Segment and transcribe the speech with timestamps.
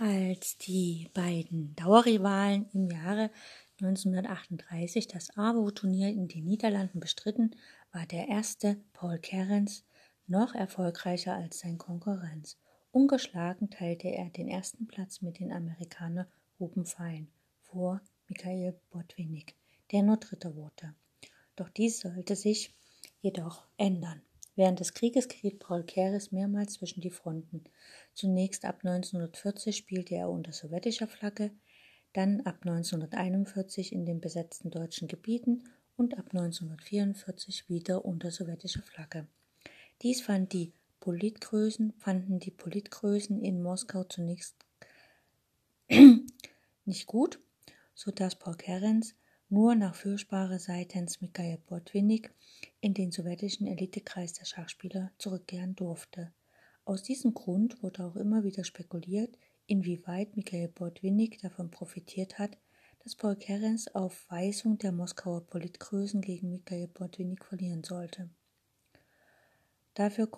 [0.00, 3.32] Als die beiden Dauerrivalen im Jahre
[3.80, 7.56] 1938 das AWO-Turnier in den Niederlanden bestritten,
[7.90, 9.84] war der erste Paul Kerens
[10.28, 12.58] noch erfolgreicher als sein Konkurrenz.
[12.92, 16.28] Ungeschlagen teilte er den ersten Platz mit dem Amerikaner
[16.60, 17.26] Ruben Fein
[17.62, 19.56] vor Michael Botwinnik,
[19.90, 20.94] der nur Dritter wurde.
[21.56, 22.72] Doch dies sollte sich
[23.20, 24.22] jedoch ändern.
[24.58, 27.62] Während des Krieges geriet Paul Keres mehrmals zwischen die Fronten.
[28.12, 31.52] Zunächst ab 1940 spielte er unter sowjetischer Flagge,
[32.12, 35.62] dann ab 1941 in den besetzten deutschen Gebieten
[35.96, 39.28] und ab 1944 wieder unter sowjetischer Flagge.
[40.02, 44.56] Dies fand die Politgrößen, fanden die Politgrößen in Moskau zunächst
[46.84, 47.38] nicht gut,
[47.94, 49.14] so dass Paul Kerens
[49.50, 52.32] nur nach Fürsprache seitens Mikhail Botwinnik
[52.80, 56.32] in den sowjetischen Elitekreis der Schachspieler zurückkehren durfte.
[56.84, 59.36] Aus diesem Grund wurde auch immer wieder spekuliert,
[59.66, 62.56] inwieweit Mikhail Botwinnik davon profitiert hat,
[63.04, 68.30] dass Paul Kerens auf Weisung der Moskauer Politgrößen gegen Mikhail Botwinnik verlieren sollte.
[69.94, 70.30] Dafür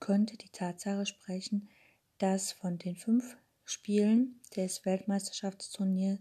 [0.00, 1.68] könnte die Tatsache sprechen,
[2.18, 6.18] dass von den fünf Spielen des Weltmeisterschaftsturniers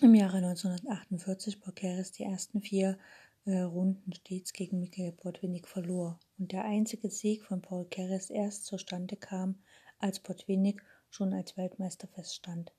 [0.00, 2.98] im Jahre 1948 Borkeres die ersten vier
[3.46, 9.16] Runden stets gegen Michael Botwinnik verlor und der einzige Sieg von Paul Keres erst zustande
[9.16, 9.56] kam,
[9.98, 12.72] als Botwinnik schon als Weltmeister feststand.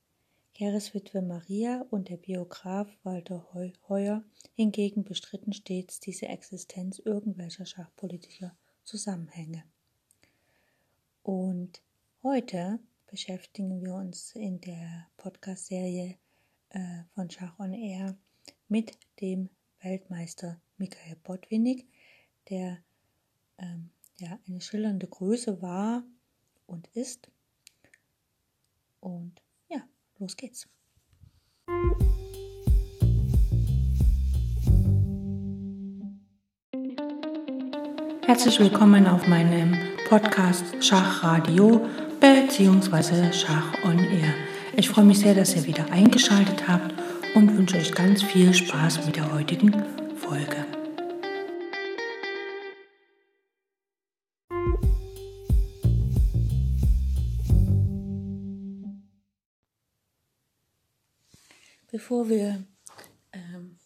[0.53, 3.47] Keres Witwe Maria und der Biograf Walter
[3.87, 4.23] Heuer
[4.55, 9.63] hingegen bestritten stets diese Existenz irgendwelcher schachpolitischer Zusammenhänge.
[11.23, 11.81] Und
[12.23, 16.17] heute beschäftigen wir uns in der Podcast-Serie
[16.69, 18.17] äh, von Schach on Air
[18.67, 19.49] mit dem
[19.83, 21.87] Weltmeister Michael Botwinnik,
[22.49, 22.77] der
[23.57, 26.03] ähm, ja, eine schillernde Größe war
[26.67, 27.31] und ist.
[28.99, 29.81] Und ja,
[30.19, 30.67] los geht's.
[38.25, 39.75] Herzlich willkommen auf meinem
[40.07, 41.85] Podcast Schachradio
[42.19, 43.33] bzw.
[43.33, 44.33] Schach on Air.
[44.77, 47.00] Ich freue mich sehr, dass ihr wieder eingeschaltet habt
[47.33, 49.71] und wünsche euch ganz viel Spaß mit der heutigen
[50.15, 50.65] Folge.
[61.91, 62.63] Bevor wir
[63.33, 63.77] ähm,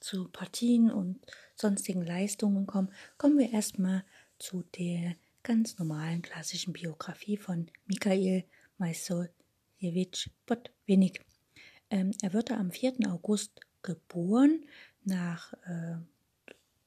[0.00, 1.20] zu Partien und
[1.54, 4.04] sonstigen Leistungen kommen, kommen wir erstmal
[4.38, 8.44] zu der ganz normalen klassischen Biografie von Mikhail
[8.78, 9.30] Maisol
[9.78, 11.20] Jewitsch Botwinnik.
[11.94, 13.08] Ähm, er wurde am 4.
[13.08, 14.64] August geboren,
[15.04, 15.94] nach äh,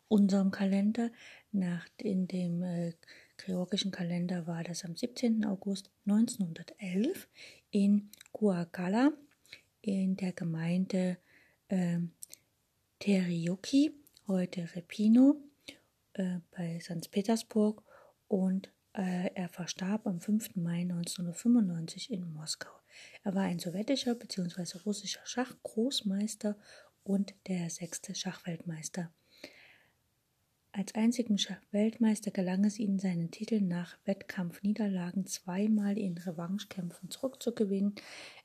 [0.09, 1.11] unserem Kalender.
[1.53, 2.93] Nach, in dem äh,
[3.37, 5.45] georgischen Kalender war das am 17.
[5.45, 7.29] August 1911
[7.71, 9.13] in Kuagala
[9.81, 11.17] in der Gemeinde
[11.69, 11.99] äh,
[12.99, 13.93] Terioki,
[14.27, 15.37] heute Repino,
[16.15, 17.09] äh, bei St.
[17.11, 17.81] Petersburg
[18.27, 20.57] und äh, er verstarb am 5.
[20.57, 22.76] Mai 1995 in Moskau.
[23.23, 24.79] Er war ein sowjetischer bzw.
[24.85, 26.57] russischer Schachgroßmeister
[27.03, 29.11] und der sechste Schachweltmeister.
[30.77, 37.95] Als einzigen Schachweltmeister gelang es ihm, seinen Titel nach Wettkampfniederlagen zweimal in Revanchekämpfen zurückzugewinnen.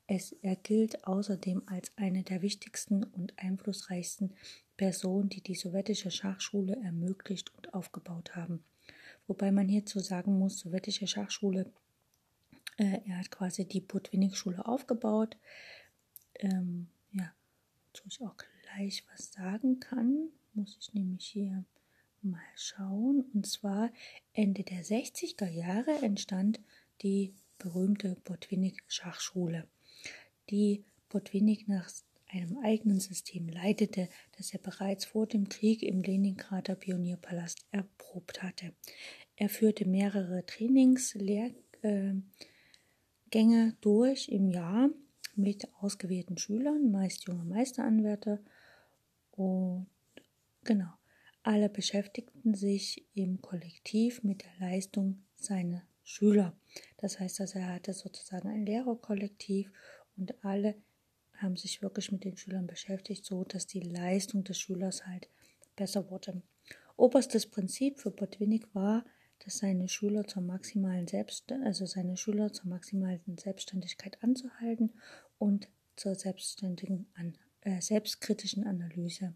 [0.06, 4.32] Es, er gilt außerdem als eine der wichtigsten und einflussreichsten
[4.78, 8.64] Personen, die die sowjetische Schachschule ermöglicht und aufgebaut haben.
[9.26, 11.70] Wobei man hierzu sagen muss, sowjetische Schachschule
[12.76, 15.36] äh, er hat quasi die Botwinnik-Schule aufgebaut.
[16.36, 17.32] Ähm, ja,
[17.88, 21.64] wozu ich auch gleich was sagen kann, muss ich nämlich hier
[22.22, 23.24] mal schauen.
[23.34, 23.90] Und zwar
[24.32, 26.60] Ende der 60er Jahre entstand
[27.02, 29.66] die berühmte Botwinnik-Schachschule,
[30.50, 31.90] die Botwinnik nach
[32.32, 38.72] einem eigenen System leitete, das er bereits vor dem Krieg im Leningrader Pionierpalast erprobt hatte.
[39.36, 41.50] Er führte mehrere Trainings, Lehr,
[41.82, 42.14] äh,
[43.32, 44.90] Gänge durch im Jahr
[45.34, 48.38] mit ausgewählten Schülern, meist junge Meisteranwärter.
[49.32, 49.86] Und
[50.62, 50.92] genau,
[51.42, 56.54] alle beschäftigten sich im Kollektiv mit der Leistung seiner Schüler.
[56.98, 59.72] Das heißt, dass er hatte sozusagen ein Lehrerkollektiv
[60.18, 60.74] und alle
[61.38, 65.28] haben sich wirklich mit den Schülern beschäftigt, so dass die Leistung des Schülers halt
[65.74, 66.42] besser wurde.
[66.96, 69.06] Oberstes Prinzip für Botwinnik war,
[69.44, 74.92] dass seine Schüler zur maximalen Selbst, also seine Schüler zur maximalen Selbstständigkeit anzuhalten
[75.38, 77.06] und zur selbstständigen,
[77.62, 79.34] äh, selbstkritischen Analyse.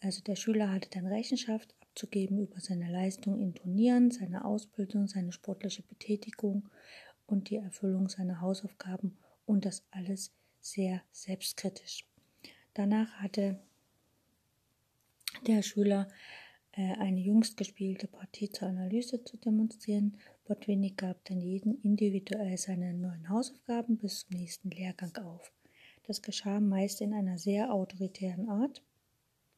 [0.00, 5.32] Also der Schüler hatte dann Rechenschaft abzugeben über seine Leistung in Turnieren, seine Ausbildung, seine
[5.32, 6.68] sportliche Betätigung
[7.26, 12.06] und die Erfüllung seiner Hausaufgaben und das alles sehr selbstkritisch.
[12.74, 13.60] Danach hatte
[15.46, 16.08] der Schüler
[16.82, 20.16] eine jüngst gespielte Partie zur Analyse zu demonstrieren.
[20.46, 25.52] Botwinnik gab dann jeden individuell seine neuen Hausaufgaben bis zum nächsten Lehrgang auf.
[26.06, 28.82] Das geschah meist in einer sehr autoritären Art.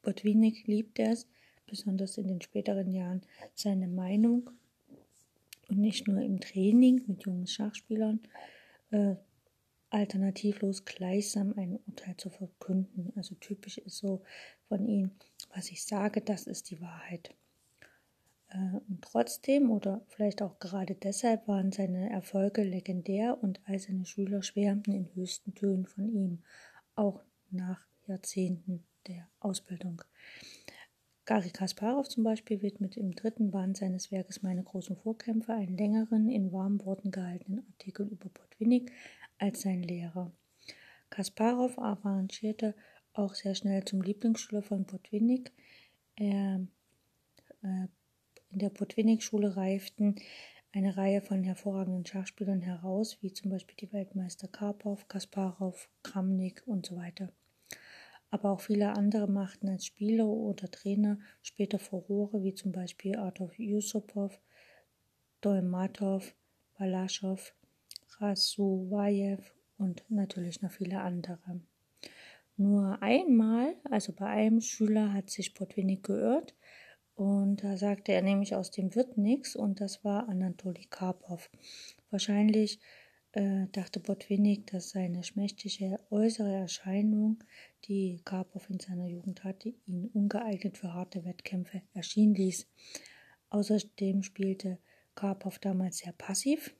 [0.02, 1.26] Botwinnik liebte es,
[1.66, 3.22] besonders in den späteren Jahren,
[3.54, 4.50] seine Meinung
[5.68, 8.20] und nicht nur im Training mit jungen Schachspielern
[8.90, 9.16] äh,
[9.90, 13.12] alternativlos gleichsam ein Urteil zu verkünden.
[13.16, 14.22] Also typisch ist so
[14.68, 15.12] von ihm,
[15.54, 17.34] was ich sage, das ist die Wahrheit.
[18.48, 24.04] Äh, und trotzdem oder vielleicht auch gerade deshalb waren seine Erfolge legendär und all seine
[24.04, 26.42] Schüler schwärmten in höchsten Tönen von ihm,
[26.94, 30.02] auch nach Jahrzehnten der Ausbildung.
[31.24, 36.28] Gary Kasparov zum Beispiel widmet im dritten Band seines Werkes Meine großen Vorkämpfer einen längeren,
[36.28, 38.92] in warmen Worten gehaltenen Artikel über Botwinnik
[39.38, 40.32] als sein Lehrer.
[41.10, 42.74] Kasparov avancierte
[43.12, 45.52] auch sehr schnell zum Lieblingsschüler von Botwinnik.
[46.16, 46.66] Er,
[47.62, 47.86] äh,
[48.50, 50.16] in der Botwinnik-Schule reiften
[50.72, 56.86] eine Reihe von hervorragenden Schachspielern heraus, wie zum Beispiel die Weltmeister Karpov, Kasparov, Kramnik und
[56.86, 57.32] so weiter
[58.30, 63.50] aber auch viele andere machten als Spieler oder Trainer später Furore, wie zum Beispiel Artur
[63.56, 64.38] Yusupov,
[65.40, 66.34] Dolmatov,
[66.78, 67.54] Balaschow,
[68.20, 69.42] Rasuwajew
[69.78, 71.60] und natürlich noch viele andere.
[72.56, 76.54] Nur einmal, also bei einem Schüler, hat sich Botwinnik geirrt
[77.14, 81.50] und da sagte er nämlich, aus dem wird nichts und das war Anatoli Karpov.
[82.10, 82.80] Wahrscheinlich
[83.32, 87.44] äh, dachte Botwinnik, dass seine schmächtige äußere Erscheinung,
[87.84, 92.66] die Karpov in seiner Jugend hatte, ihn ungeeignet für harte Wettkämpfe erschien ließ.
[93.50, 94.78] Außerdem spielte
[95.14, 96.74] Karpov damals sehr passiv.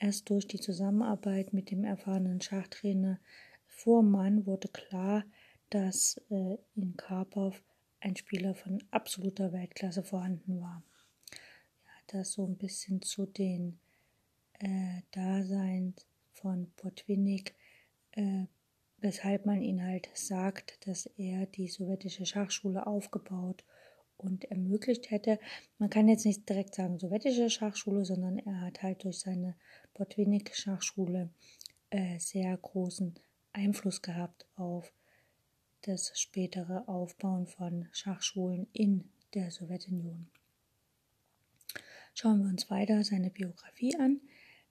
[0.00, 3.18] Erst durch die Zusammenarbeit mit dem erfahrenen Schachtrainer
[3.66, 5.24] Vormann wurde klar,
[5.70, 7.60] dass äh, in Karpov
[8.00, 10.84] ein Spieler von absoluter Weltklasse vorhanden war.
[11.32, 13.80] Ja, das so ein bisschen zu den
[14.60, 15.94] äh, Dasein
[16.32, 17.54] von Potwinnik,
[18.12, 18.44] äh,
[18.98, 23.64] weshalb man ihn halt sagt, dass er die sowjetische Schachschule aufgebaut
[24.18, 25.38] und ermöglicht hätte.
[25.78, 29.54] Man kann jetzt nicht direkt sagen sowjetische Schachschule, sondern er hat halt durch seine
[29.94, 31.30] Botwinnik-Schachschule
[31.90, 33.14] äh, sehr großen
[33.52, 34.92] Einfluss gehabt auf
[35.82, 40.28] das spätere Aufbauen von Schachschulen in der Sowjetunion.
[42.14, 44.20] Schauen wir uns weiter seine Biografie an.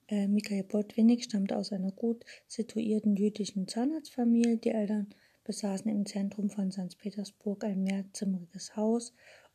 [0.10, 4.58] Äh, Mikhail Botwinnik stammte aus einer gut situierten jüdischen Zahnarztfamilie.
[4.58, 5.08] Die Eltern
[5.48, 6.98] besaßen im Zentrum von St.
[6.98, 9.14] Petersburg ein mehrzimmeriges Haus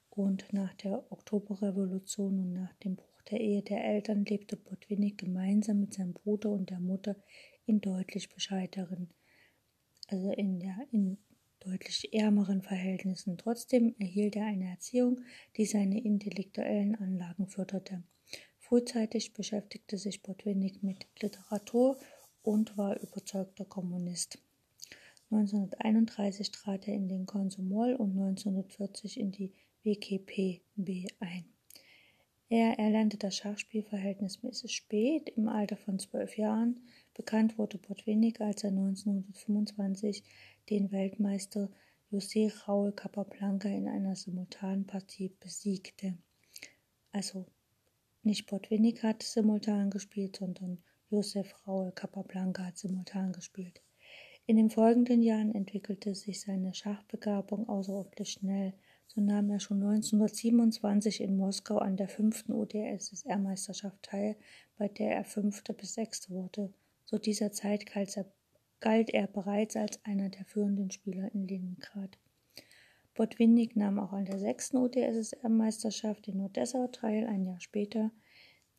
[0.08, 5.80] und nach der Oktoberrevolution und nach dem Bruch der Ehe der Eltern lebte Botwinnik gemeinsam
[5.80, 7.16] mit seinem Bruder und der Mutter
[7.66, 9.10] in deutlich bescheideren,
[10.08, 11.18] also in der in
[11.60, 13.36] deutlich ärmeren Verhältnissen.
[13.36, 15.20] Trotzdem erhielt er eine Erziehung,
[15.58, 18.02] die seine intellektuellen Anlagen förderte.
[18.58, 21.98] Frühzeitig beschäftigte sich Botwinnik mit Literatur
[22.42, 24.38] und war überzeugter Kommunist.
[25.32, 29.52] 1931 trat er in den Konsumol und 1940 in die
[29.82, 31.44] WKPB ein.
[32.48, 36.80] Er erlernte das Schachspiel verhältnismäßig spät, im Alter von zwölf Jahren.
[37.14, 40.22] Bekannt wurde Botwinnik, als er 1925
[40.68, 41.70] den Weltmeister
[42.10, 46.18] José Raúl Capablanca in einer Simultanpartie besiegte.
[47.10, 47.46] Also
[48.22, 53.82] nicht Botwinnik hat simultan gespielt, sondern Josef Raul Capablanca hat simultan gespielt.
[54.46, 58.74] In den folgenden Jahren entwickelte sich seine Schachbegabung außerordentlich schnell.
[59.06, 64.36] So nahm er schon 1927 in Moskau an der fünften UdSSR-Meisterschaft teil,
[64.78, 66.72] bei der er fünfter bis sechster wurde.
[67.04, 68.26] Zu dieser Zeit galt er,
[68.80, 72.18] galt er bereits als einer der führenden Spieler in Leningrad.
[73.14, 78.10] Botwinnik nahm auch an der sechsten UdSSR-Meisterschaft in Odessa teil, ein Jahr später,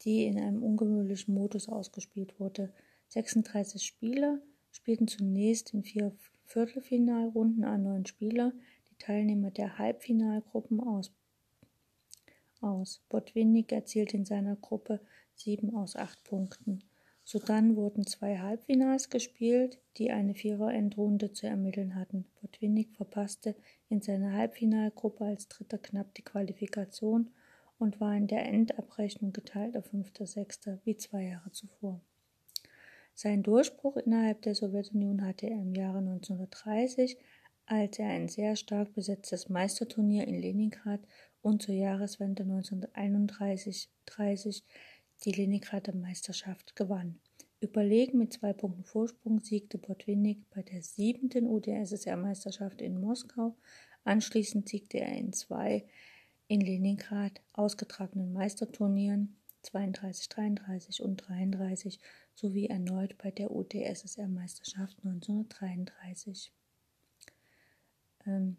[0.02, 2.74] die in einem ungewöhnlichen Modus ausgespielt wurde.
[3.08, 4.42] 36 Spieler
[4.74, 6.12] spielten zunächst in vier
[6.46, 8.52] Viertelfinalrunden an neun Spieler,
[8.90, 11.12] die Teilnehmer der Halbfinalgruppen aus.
[12.60, 13.02] aus.
[13.10, 15.00] Botwinnik erzielte in seiner Gruppe
[15.36, 16.84] sieben aus acht Punkten.
[17.26, 22.26] Sodann wurden zwei Halbfinals gespielt, die eine Vierer-Endrunde zu ermitteln hatten.
[22.42, 23.56] Botwinnik verpasste
[23.88, 27.30] in seiner Halbfinalgruppe als Dritter knapp die Qualifikation
[27.80, 32.02] und war in der Endabrechnung geteilter Fünfter, Sechster wie zwei Jahre zuvor.
[33.14, 37.18] Seinen Durchbruch innerhalb der Sowjetunion hatte er im Jahre 1930,
[37.66, 41.02] als er ein sehr stark besetztes Meisterturnier in Leningrad
[41.42, 44.64] und zur Jahreswende 1931 30
[45.24, 47.20] die Leningrader Meisterschaft gewann.
[47.60, 53.56] Überlegen mit zwei Punkten Vorsprung siegte Botwinnik bei der siebten UdSSR-Meisterschaft in Moskau.
[54.04, 55.86] Anschließend siegte er in zwei
[56.48, 62.00] in Leningrad ausgetragenen Meisterturnieren 32, 33 und 33
[62.36, 66.52] sowie erneut bei der UdSSR-Meisterschaft 1933.
[68.26, 68.58] Ähm,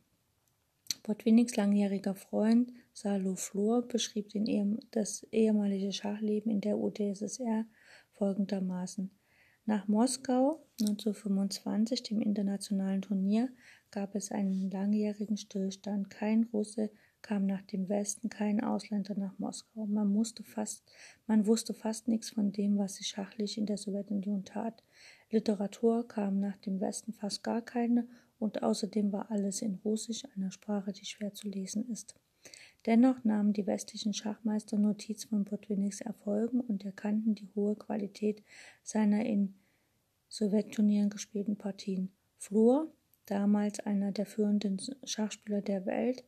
[1.02, 7.66] Botwiniks langjähriger Freund Salo Flor beschrieb den, das ehemalige Schachleben in der UdSSR
[8.12, 9.10] folgendermaßen.
[9.66, 13.48] Nach Moskau 1925, dem internationalen Turnier,
[13.90, 16.10] gab es einen langjährigen Stillstand.
[16.10, 16.90] Kein Russe
[17.24, 19.86] kam nach dem Westen, kein Ausländer nach Moskau.
[19.86, 20.84] Man, musste fast,
[21.26, 24.84] man wusste fast nichts von dem, was sich schachlich in der Sowjetunion tat.
[25.30, 28.06] Literatur kam nach dem Westen fast gar keine
[28.38, 32.14] und außerdem war alles in Russisch, einer Sprache, die schwer zu lesen ist.
[32.84, 38.42] Dennoch nahmen die westlichen Schachmeister Notiz von Botwiniks Erfolgen und erkannten die hohe Qualität
[38.82, 39.54] seiner in
[40.28, 42.12] Sowjetturnieren gespielten Partien.
[42.36, 42.92] Flur,
[43.24, 46.24] damals einer der führenden Schachspieler der Welt,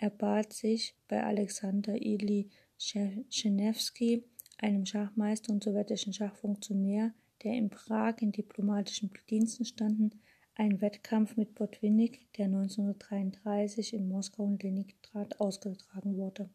[0.00, 4.24] erbat sich bei Alexander Ili Chenevsky,
[4.58, 7.12] einem Schachmeister und sowjetischen Schachfunktionär,
[7.44, 10.20] der in Prag in diplomatischen Diensten standen,
[10.54, 16.48] ein Wettkampf mit Botwinnik, der 1933 in Moskau und Leningrad ausgetragen wurde.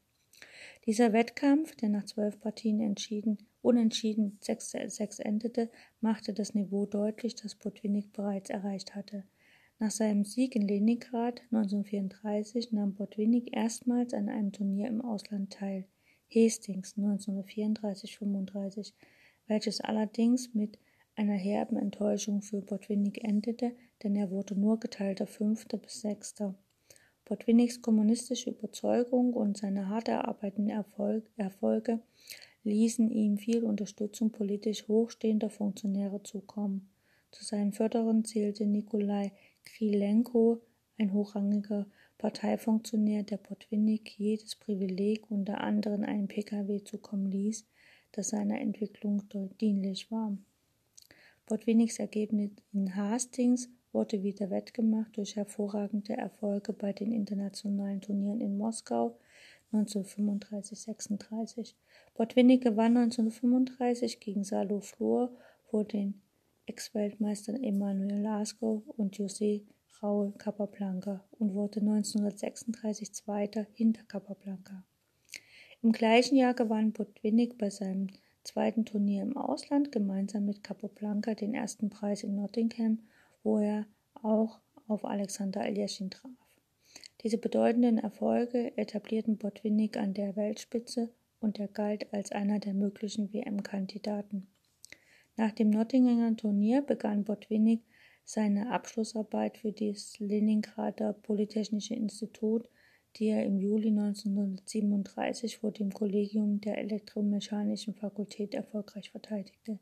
[0.85, 5.69] Dieser Wettkampf, der nach zwölf Partien entschieden, unentschieden 6-6 endete,
[6.01, 9.23] machte das Niveau deutlich, das Botwinnik bereits erreicht hatte.
[9.77, 15.85] Nach seinem Sieg in Leningrad 1934 nahm Botwinnik erstmals an einem Turnier im Ausland teil,
[16.33, 18.93] Hastings 1934-35,
[19.47, 20.79] welches allerdings mit
[21.15, 26.55] einer herben Enttäuschung für Botwinnik endete, denn er wurde nur geteilter Fünfter bis Sechster.
[27.25, 31.99] Botwinniks kommunistische Überzeugung und seine hart erarbeiteten Erfolg, Erfolge
[32.63, 36.89] ließen ihm viel Unterstützung politisch hochstehender Funktionäre zukommen.
[37.31, 39.31] Zu seinen Förderern zählte Nikolai
[39.65, 40.61] Krilenko,
[40.97, 41.85] ein hochrangiger
[42.17, 47.65] Parteifunktionär, der Botwinnik jedes Privileg, unter anderem einen Pkw, zukommen ließ,
[48.13, 49.23] das seiner Entwicklung
[49.59, 50.37] dienlich war.
[51.45, 58.57] Botwiniks Ergebnis in Hastings wurde wieder wettgemacht durch hervorragende Erfolge bei den internationalen Turnieren in
[58.57, 59.19] Moskau
[59.71, 61.75] 1935-36.
[62.15, 65.29] Botwinnik gewann 1935 gegen Salo Flor
[65.69, 66.21] vor den
[66.67, 69.63] Ex-Weltmeistern Emanuel Laskow und José
[70.01, 74.83] Raúl Capablanca und wurde 1936 Zweiter hinter Capablanca.
[75.81, 78.07] Im gleichen Jahr gewann Botwinnik bei seinem
[78.43, 82.99] zweiten Turnier im Ausland gemeinsam mit Capoblanca den ersten Preis in Nottingham,
[83.43, 86.31] wo er auch auf Alexander Aljaschin traf.
[87.21, 93.33] Diese bedeutenden Erfolge etablierten Botwinnik an der Weltspitze und er galt als einer der möglichen
[93.33, 94.47] WM-Kandidaten.
[95.37, 97.81] Nach dem Nottinghamer Turnier begann Botwinnik
[98.23, 102.69] seine Abschlussarbeit für das Leningrader Polytechnische Institut
[103.17, 109.79] die er im Juli 1937 vor dem Kollegium der Elektromechanischen Fakultät erfolgreich verteidigte.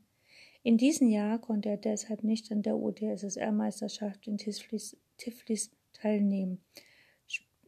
[0.61, 6.63] In diesem Jahr konnte er deshalb nicht an der UdSSR-Meisterschaft in Tiflis, Tiflis teilnehmen,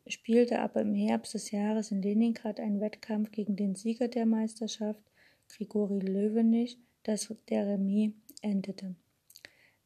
[0.07, 5.01] spielte aber im Herbst des Jahres in Leningrad einen Wettkampf gegen den Sieger der Meisterschaft,
[5.49, 8.95] Grigori Löwenich, das der Remis endete.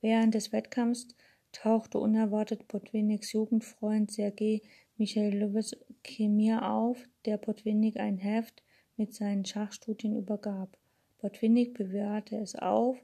[0.01, 1.07] Während des Wettkampfs
[1.51, 4.61] tauchte unerwartet Botwiniks Jugendfreund Sergei
[4.97, 8.63] Michailowitsch Kemir auf, der Botwinnik ein Heft
[8.97, 10.77] mit seinen Schachstudien übergab.
[11.19, 12.97] Botwinnik bewahrte es auf,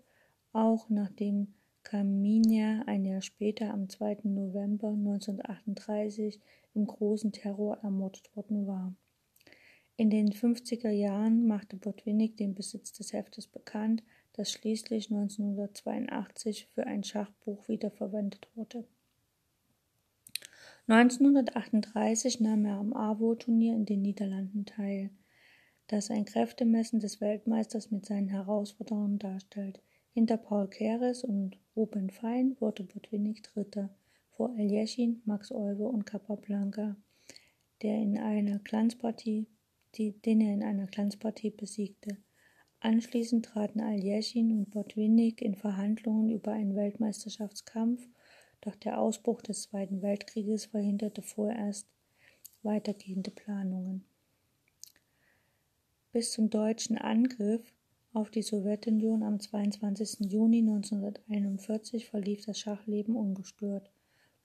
[0.54, 1.54] auch nachdem
[1.84, 4.20] Kaminia ein Jahr später am 2.
[4.24, 6.40] November 1938
[6.74, 8.96] im großen Terror ermordet worden war.
[9.98, 16.86] In den 50er Jahren machte Botwinnik den Besitz des Heftes bekannt, das schließlich 1982 für
[16.86, 18.86] ein Schachbuch wiederverwendet wurde.
[20.88, 25.12] 1938 nahm er am AWO-Turnier in den Niederlanden teil,
[25.88, 29.82] das ein Kräftemessen des Weltmeisters mit seinen Herausforderungen darstellt.
[30.14, 33.90] Hinter Paul Keres und Ruben Fein wurde Botwinnik Dritter,
[34.32, 36.98] vor Aljeschin, Max Euwe und Capablanca,
[37.82, 39.48] der in einer Glanzpartie,
[39.98, 42.18] die, den er in einer Glanzpartie besiegte.
[42.80, 48.08] Anschließend traten Aljeschin und Botwinnik in Verhandlungen über einen Weltmeisterschaftskampf
[48.66, 51.88] doch der Ausbruch des Zweiten Weltkrieges verhinderte vorerst
[52.64, 54.04] weitergehende Planungen.
[56.12, 57.62] Bis zum deutschen Angriff
[58.14, 60.32] auf die Sowjetunion am 22.
[60.32, 63.92] Juni 1941 verlief das Schachleben ungestört.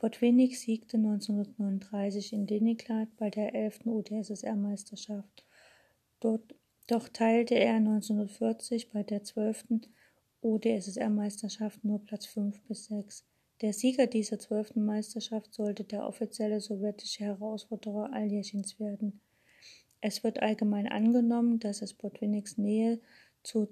[0.00, 3.80] Botwinnik siegte 1939 in Leningrad bei der 11.
[3.84, 5.44] UdSSR-Meisterschaft.
[6.20, 9.80] Doch teilte er 1940 bei der 12.
[10.40, 13.26] OdSSR-Meisterschaft nur Platz 5 bis 6.
[13.60, 19.20] Der Sieger dieser zwölften Meisterschaft sollte der offizielle sowjetische Herausforderer Aljeschins werden.
[20.00, 23.02] Es wird allgemein angenommen, dass es Botwiniks Nähe
[23.42, 23.68] zu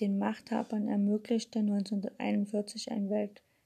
[0.00, 3.08] den Machthabern ermöglichte, 1941 ein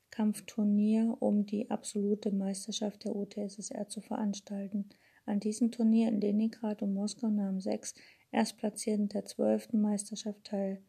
[0.07, 4.89] Weltkampfturnier um die absolute Meisterschaft der UdSSR zu veranstalten.
[5.27, 7.95] An diesem Turnier in Leningrad und Moskau nahmen sechs
[8.31, 10.81] Erstplatzierten der zwölften Meisterschaft teil.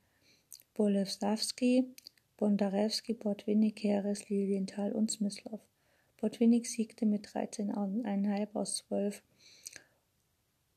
[0.75, 1.93] Boleslavski,
[2.37, 5.61] Bondarewski, Botwinnik, Heres, Lilienthal und Smyslov.
[6.21, 9.23] Botwinnik siegte mit 13,5 aus 12.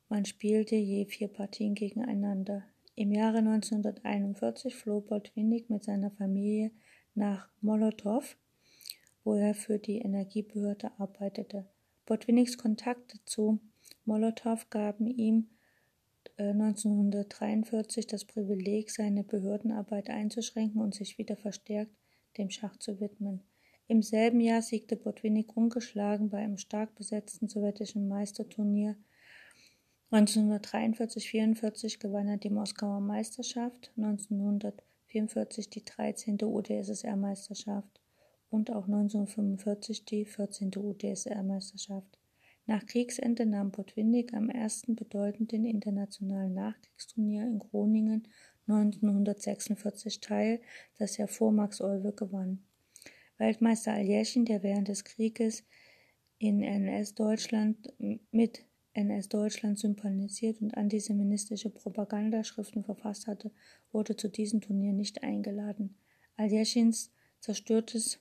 [0.08, 2.64] Man spielte je vier Partien gegeneinander.
[2.94, 6.72] Im Jahre 1941 floh Botwinnik mit seiner Familie
[7.14, 8.36] nach Molotow,
[9.24, 11.66] wo er für die Energiebehörde arbeitete.
[12.06, 13.60] Botwinniks Kontakte zu
[14.04, 15.48] Molotow gaben ihm
[16.38, 21.92] 1943 das Privileg, seine Behördenarbeit einzuschränken und sich wieder verstärkt
[22.38, 23.42] dem Schach zu widmen.
[23.88, 28.96] Im selben Jahr siegte Botwinnik ungeschlagen bei einem stark besetzten sowjetischen Meisterturnier.
[30.12, 33.92] 1943-44 gewann er die Moskauer Meisterschaft,
[35.10, 36.38] 1944 die 13.
[36.40, 38.00] UdSSR-Meisterschaft
[38.48, 40.70] und auch 1945 die 14.
[40.76, 42.18] UdSSR-Meisterschaft.
[42.66, 48.28] Nach Kriegsende nahm Botwinnik am ersten bedeutenden internationalen Nachkriegsturnier in Groningen
[48.68, 50.60] 1946 teil,
[50.98, 52.62] das er vor Max Euwe gewann.
[53.38, 55.64] Weltmeister Aljeschin, der während des Krieges
[56.38, 57.92] in NS-Deutschland
[58.30, 58.64] mit
[59.00, 63.50] NS-Deutschland sympathisiert und antisemitische Propagandaschriften verfasst hatte,
[63.92, 65.96] wurde zu diesem Turnier nicht eingeladen.
[66.36, 68.20] Aljeschins zerstörtes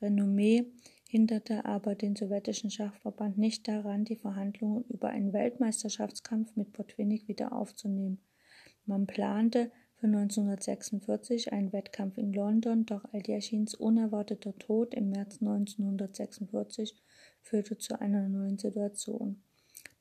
[0.00, 0.72] Renommee
[1.08, 7.52] hinderte aber den sowjetischen Schachverband nicht daran, die Verhandlungen über einen Weltmeisterschaftskampf mit Botwinnik wieder
[7.52, 8.18] aufzunehmen.
[8.84, 16.94] Man plante für 1946 einen Wettkampf in London, doch Aljeschins unerwarteter Tod im März 1946
[17.40, 19.42] führte zu einer neuen Situation.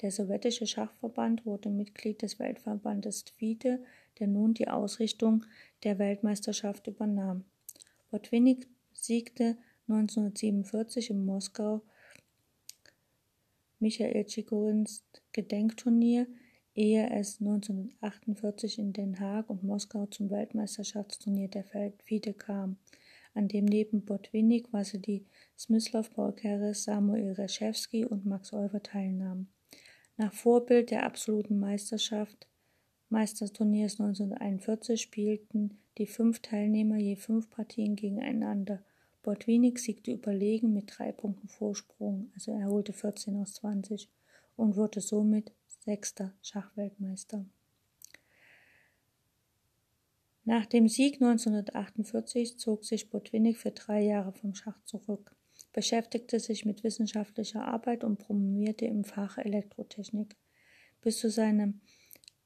[0.01, 3.83] Der sowjetische Schachverband wurde Mitglied des Weltverbandes FIDE,
[4.19, 5.45] der nun die Ausrichtung
[5.83, 7.45] der Weltmeisterschaft übernahm.
[8.11, 11.81] Botwinnik siegte 1947 in Moskau
[13.79, 16.27] Michael Tschigorins Gedenkturnier,
[16.73, 21.63] ehe es 1948 in Den Haag und Moskau zum Weltmeisterschaftsturnier der
[22.03, 22.77] FIDE kam,
[23.33, 25.25] an dem neben Botwinnik, Wassily
[25.57, 29.54] Smyslov, Paul Keres, Samuel Reschewski und Max Euwer teilnahmen.
[30.17, 32.47] Nach Vorbild der absoluten Meisterschaft
[33.09, 38.83] Meisterturniers 1941 spielten die fünf Teilnehmer je fünf Partien gegeneinander–
[39.25, 44.07] Botwinnik siegte überlegen mit drei Punkten Vorsprung, also er holte 14 aus 20
[44.55, 45.51] und wurde somit
[45.83, 47.43] sechster Schachweltmeister.
[50.43, 55.35] Nach dem Sieg 1948 zog sich Botwinnik für drei Jahre vom Schach zurück,
[55.73, 60.35] beschäftigte sich mit wissenschaftlicher Arbeit und promovierte im Fach Elektrotechnik.
[61.01, 61.81] Bis zu, seinem,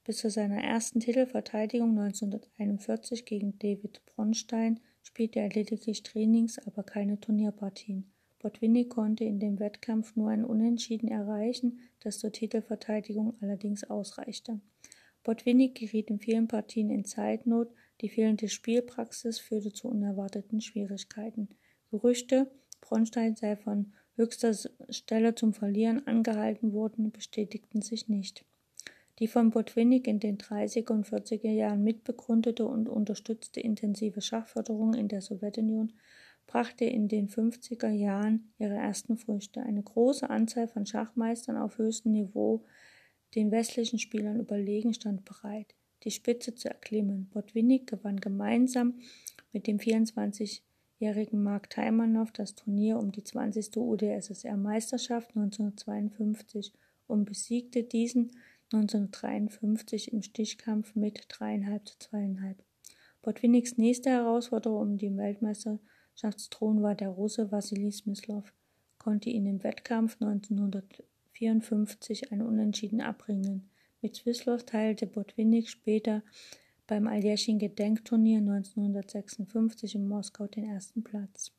[0.04, 7.20] bis zu seiner ersten Titelverteidigung 1941 gegen David Bronstein spielte er lediglich Trainings, aber keine
[7.20, 8.10] Turnierpartien.
[8.40, 14.60] Botwinnik konnte in dem Wettkampf nur ein Unentschieden erreichen, das zur Titelverteidigung allerdings ausreichte.
[15.22, 17.68] Botwinnik geriet in vielen Partien in Zeitnot,
[18.00, 21.48] die fehlende Spielpraxis führte zu unerwarteten Schwierigkeiten.
[21.90, 24.54] Gerüchte, Bronstein sei von höchster
[24.88, 28.44] Stelle zum Verlieren angehalten worden, bestätigten sich nicht.
[29.18, 35.08] Die von Botwinnik in den 30er und 40er Jahren mitbegründete und unterstützte intensive Schachförderung in
[35.08, 35.92] der Sowjetunion
[36.46, 39.62] brachte in den 50er Jahren ihre ersten Früchte.
[39.62, 42.64] Eine große Anzahl von Schachmeistern auf höchstem Niveau,
[43.34, 47.28] den westlichen Spielern überlegen, stand bereit, die Spitze zu erklimmen.
[47.28, 48.98] Botwinnik gewann gemeinsam
[49.52, 49.78] mit dem
[51.00, 53.76] 24-jährigen Mark Taimanow das Turnier um die 20.
[53.76, 56.74] UdSSR-Meisterschaft 1952
[57.06, 58.32] und besiegte diesen
[58.72, 62.56] 1953 im Stichkampf mit 3,5 zu 2,5.
[63.22, 68.52] Botwinniks nächste Herausforderer um den Weltmeisterschaftsthron war der Russe Wassily Smyslov,
[68.98, 73.70] konnte ihn im Wettkampf 1954 ein Unentschieden abbringen.
[74.02, 76.22] Mit Smyslov teilte Botwinnik später
[76.90, 81.52] beim Aljeschin-Gedenkturnier 1956 in Moskau den ersten Platz.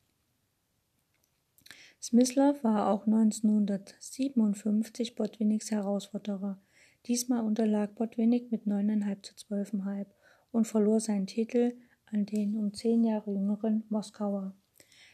[2.02, 6.60] Smyslov war auch 1957 Botwinniks Herausforderer.
[7.08, 10.08] Diesmal unterlag Botwinnik mit 9,5 zu 12,5
[10.52, 11.76] und verlor seinen Titel
[12.12, 14.54] an den um zehn Jahre jüngeren Moskauer.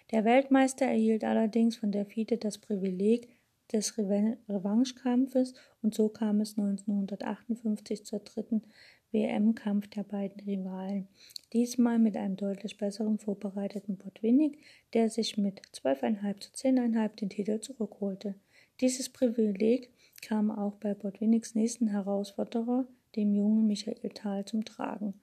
[0.09, 3.29] Der Weltmeister erhielt allerdings von der FIDE das Privileg
[3.71, 5.53] des Revanchekampfes
[5.83, 8.63] und so kam es 1958 zur dritten
[9.11, 11.07] WM-Kampf der beiden Rivalen.
[11.53, 14.59] Diesmal mit einem deutlich besseren vorbereiteten Botwinnik,
[14.93, 18.35] der sich mit 12,5 zu 10,5 den Titel zurückholte.
[18.81, 19.89] Dieses Privileg
[20.21, 25.13] kam auch bei Botwinniks nächsten Herausforderer, dem jungen Michael Thal, zum Tragen.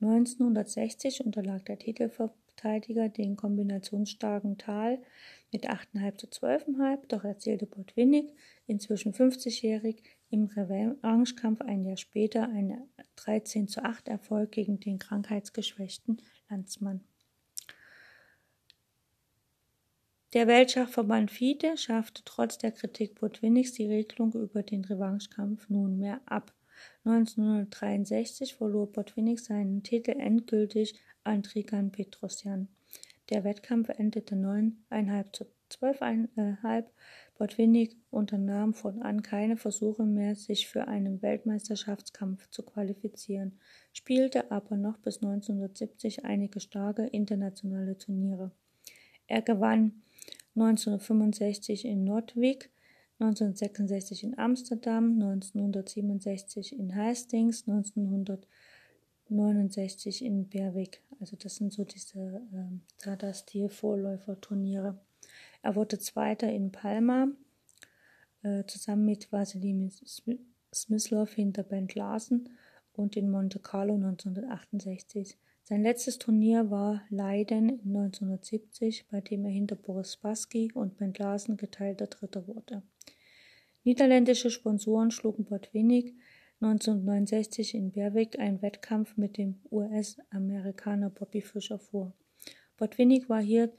[0.00, 4.98] 1960 unterlag der Titelverteidiger den kombinationsstarken Thal
[5.54, 8.34] mit 8,5 zu 12,5, doch erzielte Botwinnik,
[8.66, 16.20] inzwischen 50-jährig, im Revanchekampf ein Jahr später einen 13 zu 8 Erfolg gegen den krankheitsgeschwächten
[16.50, 17.04] Landsmann.
[20.32, 26.52] Der Weltschachverband FIDE schaffte trotz der Kritik Botwinniks die Regelung über den Revanchekampf nunmehr ab.
[27.04, 32.66] 1963 verlor Botwinnik seinen Titel endgültig an Trigan Petrosyan.
[33.30, 36.84] Der Wettkampf endete 9,5 zu 12,5
[37.36, 43.58] Botwinnik unternahm fortan keine Versuche mehr, sich für einen Weltmeisterschaftskampf zu qualifizieren,
[43.92, 48.52] spielte aber noch bis 1970 einige starke internationale Turniere.
[49.26, 50.02] Er gewann
[50.54, 52.70] 1965 in Nordwijk,
[53.18, 57.66] 1966 in Amsterdam, 1967 in Hastings,
[59.30, 61.00] 1969 in Berwick.
[61.20, 64.98] Also das sind so diese äh, Tata-Stil-Vorläufer-Turniere.
[65.62, 67.28] Er wurde Zweiter in Palma
[68.42, 69.90] äh, zusammen mit Vasily
[70.72, 72.50] Smyslov hinter Ben Larsen
[72.92, 75.38] und in Monte Carlo 1968.
[75.62, 81.56] Sein letztes Turnier war Leiden 1970, bei dem er hinter Boris Spassky und Ben Larsen
[81.56, 82.82] geteilter Dritter wurde.
[83.84, 86.14] Niederländische Sponsoren schlugen Botwinnik
[86.64, 92.14] 1969 in Berwick einen Wettkampf mit dem US-Amerikaner Bobby Fischer vor.
[92.78, 93.70] Botwinnik war hier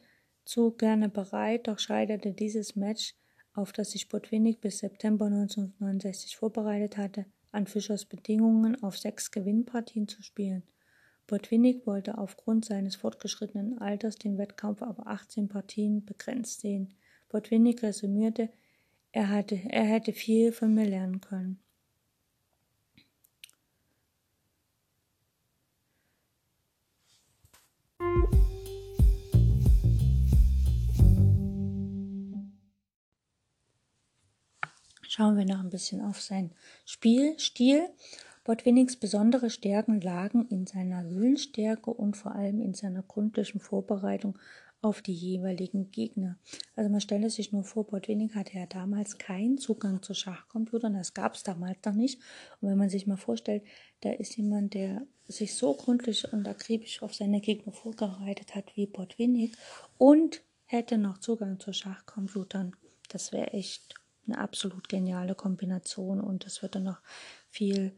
[0.45, 3.15] zu gerne bereit, doch scheiterte dieses Match,
[3.56, 10.08] auf das sich Botwinnik bis September 1969 vorbereitet hatte, an Fischers Bedingungen auf sechs Gewinnpartien
[10.08, 10.62] zu spielen.
[11.26, 16.93] Botwinnik wollte aufgrund seines fortgeschrittenen Alters den Wettkampf auf 18 Partien begrenzt sehen.
[17.30, 18.50] Botwinnik resümierte,
[19.12, 21.64] er, hatte, er hätte viel von mir lernen können.
[35.15, 36.51] Schauen wir noch ein bisschen auf seinen
[36.86, 37.88] Spielstil.
[38.43, 44.38] Botwinnings besondere Stärken lagen in seiner Willensstärke und vor allem in seiner gründlichen Vorbereitung
[44.82, 46.38] auf die jeweiligen Gegner.
[46.75, 51.13] Also man stelle sich nur vor, Botwinning hatte ja damals keinen Zugang zu Schachcomputern, das
[51.13, 52.19] gab es damals noch nicht.
[52.60, 53.63] Und wenn man sich mal vorstellt,
[54.01, 58.86] da ist jemand, der sich so gründlich und akribisch auf seine Gegner vorbereitet hat wie
[58.86, 59.54] Botwinning
[59.97, 62.75] und hätte noch Zugang zu Schachcomputern,
[63.08, 63.95] das wäre echt
[64.27, 67.01] eine absolut geniale Kombination und das würde noch
[67.49, 67.93] viel,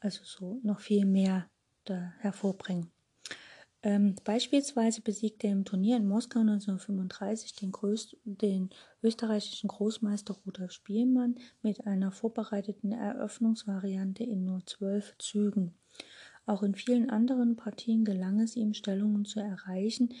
[0.00, 1.48] also so noch viel mehr
[1.84, 2.90] da hervorbringen.
[3.84, 8.70] Ähm, beispielsweise besiegte er im Turnier in Moskau 1935 den, größt, den
[9.02, 15.74] österreichischen Großmeister Rudolf Spielmann mit einer vorbereiteten Eröffnungsvariante in nur zwölf Zügen.
[16.46, 20.14] Auch in vielen anderen Partien gelang es ihm, Stellungen zu erreichen,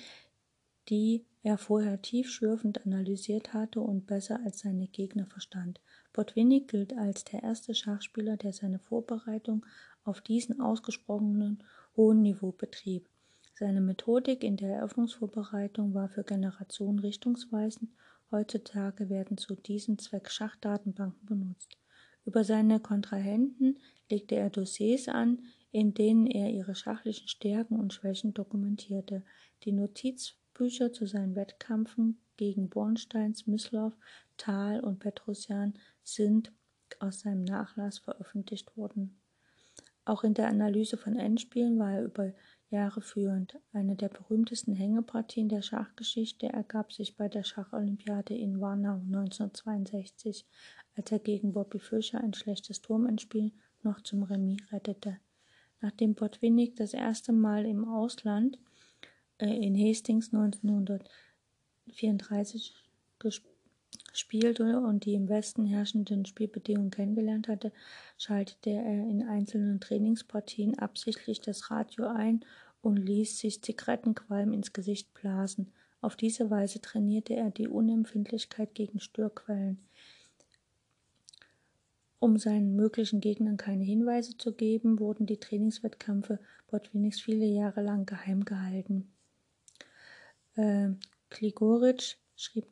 [0.88, 5.80] die er vorher tiefschürfend analysiert hatte und besser als seine Gegner verstand.
[6.12, 9.66] Botwinnik gilt als der erste Schachspieler, der seine Vorbereitung
[10.04, 11.64] auf diesen ausgesprochenen
[11.96, 13.08] hohen Niveau betrieb.
[13.54, 17.90] Seine Methodik in der Eröffnungsvorbereitung war für Generationen richtungsweisend.
[18.30, 21.76] Heutzutage werden zu diesem Zweck Schachdatenbanken benutzt.
[22.24, 23.78] Über seine Kontrahenten
[24.08, 29.24] legte er Dossiers an, in denen er ihre schachlichen Stärken und Schwächen dokumentierte.
[29.64, 33.94] Die Notiz Bücher zu seinen Wettkämpfen gegen Bornstein, Smyslov,
[34.36, 36.52] Thal und Petrosyan sind
[37.00, 39.20] aus seinem Nachlass veröffentlicht worden.
[40.04, 42.32] Auch in der Analyse von Endspielen war er über
[42.70, 43.58] Jahre führend.
[43.72, 50.46] Eine der berühmtesten Hängepartien der Schachgeschichte ergab sich bei der Schacholympiade in Warnau 1962,
[50.94, 53.50] als er gegen Bobby Fischer ein schlechtes Turmendspiel
[53.82, 55.18] noch zum Remis rettete.
[55.80, 58.60] Nachdem Botwinnik das erste Mal im Ausland
[59.46, 62.74] in Hastings 1934
[64.12, 67.72] spielte und die im Westen herrschenden Spielbedingungen kennengelernt hatte,
[68.18, 72.44] schaltete er in einzelnen Trainingspartien absichtlich das Radio ein
[72.82, 75.72] und ließ sich Zigarettenqualm ins Gesicht blasen.
[76.00, 79.78] Auf diese Weise trainierte er die Unempfindlichkeit gegen Störquellen.
[82.18, 86.38] Um seinen möglichen Gegnern keine Hinweise zu geben, wurden die Trainingswettkämpfe
[86.70, 89.11] Botwiniks viele Jahre lang geheim gehalten.
[90.54, 90.90] Äh,
[91.30, 91.60] schrieb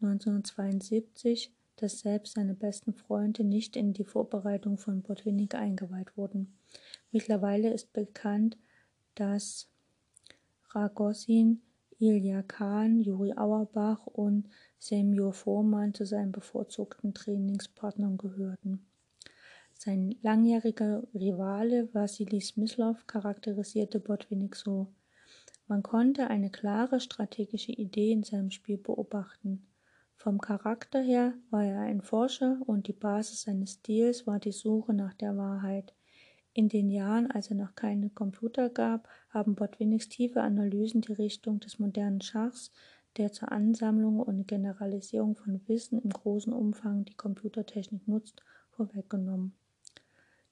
[0.02, 6.58] 1972, dass selbst seine besten Freunde nicht in die Vorbereitung von Botwinnik eingeweiht wurden.
[7.10, 8.58] Mittlerweile ist bekannt,
[9.14, 9.68] dass
[10.70, 11.62] Ragossin,
[11.98, 18.86] Ilya Khan, Juri Auerbach und Semjo Fohrmann zu seinen bevorzugten Trainingspartnern gehörten.
[19.74, 24.88] Sein langjähriger Rivale Wassili Smyslov charakterisierte Botvinnik so.
[25.70, 29.68] Man konnte eine klare strategische Idee in seinem Spiel beobachten.
[30.16, 34.92] Vom Charakter her war er ein Forscher und die Basis seines Stils war die Suche
[34.94, 35.94] nach der Wahrheit.
[36.54, 41.60] In den Jahren, als er noch keine Computer gab, haben Botwiniks tiefe Analysen die Richtung
[41.60, 42.72] des modernen Schachs,
[43.16, 49.54] der zur Ansammlung und Generalisierung von Wissen im großen Umfang die Computertechnik nutzt, vorweggenommen.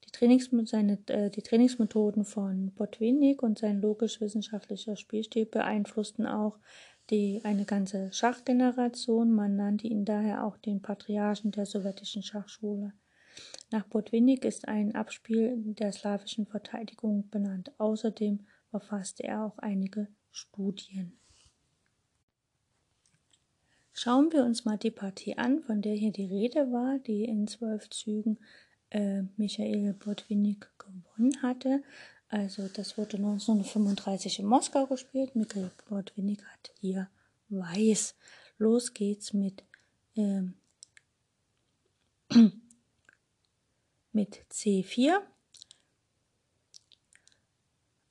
[0.09, 6.59] Die, Trainings seine, äh, die Trainingsmethoden von Botwinnik und sein logisch-wissenschaftlicher Spielstil beeinflussten auch
[7.11, 9.31] die, eine ganze Schachgeneration.
[9.31, 12.95] Man nannte ihn daher auch den Patriarchen der sowjetischen Schachschule.
[13.71, 17.73] Nach Botwinnik ist ein Abspiel der slawischen Verteidigung benannt.
[17.77, 21.19] Außerdem verfasste er auch einige Studien.
[23.93, 27.47] Schauen wir uns mal die Partie an, von der hier die Rede war, die in
[27.47, 28.39] zwölf Zügen
[28.91, 31.83] äh, Michael Botwinnik gewonnen hatte.
[32.29, 35.35] Also das wurde 1935 in Moskau gespielt.
[35.35, 37.09] Michael Botwinnik hat hier
[37.49, 38.15] Weiß.
[38.59, 39.65] Los geht's mit
[40.17, 40.55] ähm,
[44.13, 45.21] mit C4.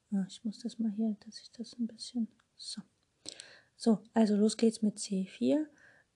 [0.10, 2.82] Ja, ich muss das mal hier, dass ich das ein bisschen so.
[3.76, 5.68] So, also los geht's mit C4,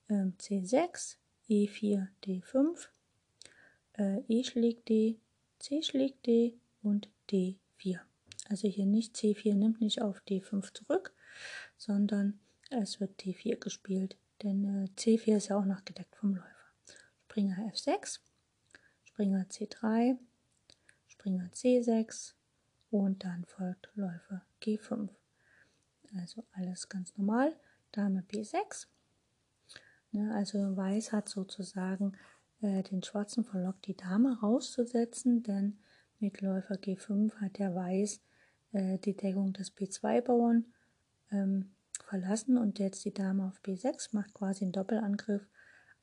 [0.08, 2.88] äh, C6, E4, D5,
[3.98, 5.20] äh, E schlägt D,
[5.60, 8.00] C schlägt D und D4.
[8.50, 11.14] Also hier nicht C4 nimmt nicht auf D5 zurück,
[11.78, 16.48] sondern es wird D4 gespielt, denn äh, C4 ist ja auch noch gedeckt vom Läufer.
[17.26, 18.20] Springer F6,
[19.06, 20.18] Springer C3,
[21.08, 22.34] Springer C6
[22.90, 25.10] und dann folgt Läufer G5.
[26.18, 27.56] Also alles ganz normal.
[27.94, 28.88] Dame B6.
[30.12, 32.18] Ne, also Weiß hat sozusagen
[32.62, 35.78] äh, den Schwarzen verlockt, die Dame rauszusetzen, denn
[36.20, 38.22] mit Läufer G5 hat der Weiß
[38.74, 40.66] äh, die Deckung des B2-Bauern
[41.32, 41.72] ähm,
[42.06, 45.48] verlassen und jetzt die Dame auf B6 macht quasi einen Doppelangriff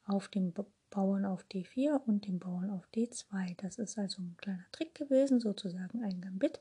[0.04, 0.54] auf den
[0.90, 3.56] Bauern auf D4 und den Bauern auf D2.
[3.58, 6.60] Das ist also ein kleiner Trick gewesen, sozusagen ein Gambit.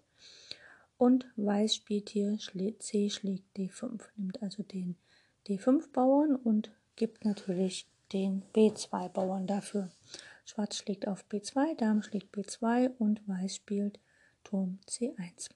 [0.97, 4.97] Und Weiß spielt hier C schlägt D5, nimmt also den
[5.47, 9.89] D5-Bauern und gibt natürlich den B2-Bauern dafür.
[10.45, 13.99] Schwarz schlägt auf B2, Dame schlägt B2 und Weiß spielt
[14.43, 15.49] Turm C1.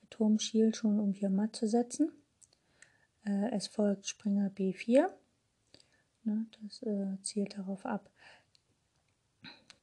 [0.00, 2.10] Der Turm schielt schon, um hier matt zu setzen.
[3.24, 5.08] Äh, es folgt Springer B4.
[6.24, 8.10] Ne, das äh, zielt darauf ab,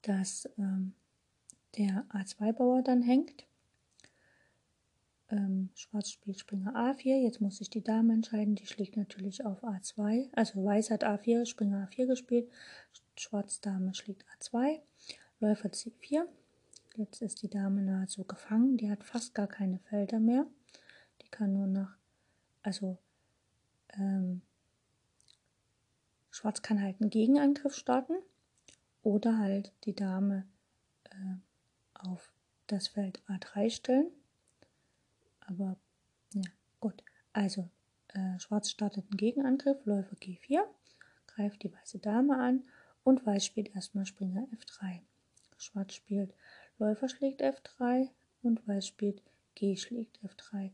[0.02, 0.94] dass ähm,
[1.78, 3.48] der A2-Bauer dann hängt
[5.30, 7.22] ähm, Schwarz spielt Springer A4.
[7.22, 8.56] Jetzt muss sich die Dame entscheiden.
[8.56, 10.30] Die schlägt natürlich auf A2.
[10.34, 12.50] Also Weiß hat A4, Springer A4 gespielt.
[13.16, 14.80] Schwarz Dame schlägt A2.
[15.40, 16.24] Läufer C4.
[16.96, 18.78] Jetzt ist die Dame nahezu gefangen.
[18.78, 20.48] Die hat fast gar keine Felder mehr.
[21.22, 21.90] Die kann nur noch,
[22.64, 22.98] also
[23.94, 24.42] ähm,
[26.32, 28.14] Schwarz kann halt einen Gegenangriff starten
[29.04, 30.48] oder halt die Dame
[31.06, 31.36] äh,
[31.94, 32.32] auf
[32.68, 34.12] das Feld A3 stellen.
[35.48, 35.76] Aber
[36.34, 36.44] ja,
[36.80, 37.04] gut.
[37.34, 37.70] Also,
[38.10, 40.62] äh, Schwarz startet einen Gegenangriff, Läufer G4,
[41.26, 42.64] greift die weiße Dame an
[43.04, 45.00] und Weiß spielt erstmal Springer F3.
[45.58, 46.34] Schwarz spielt
[46.78, 48.10] Läufer schlägt F3
[48.44, 49.22] und Weiß spielt
[49.56, 50.72] G schlägt F3.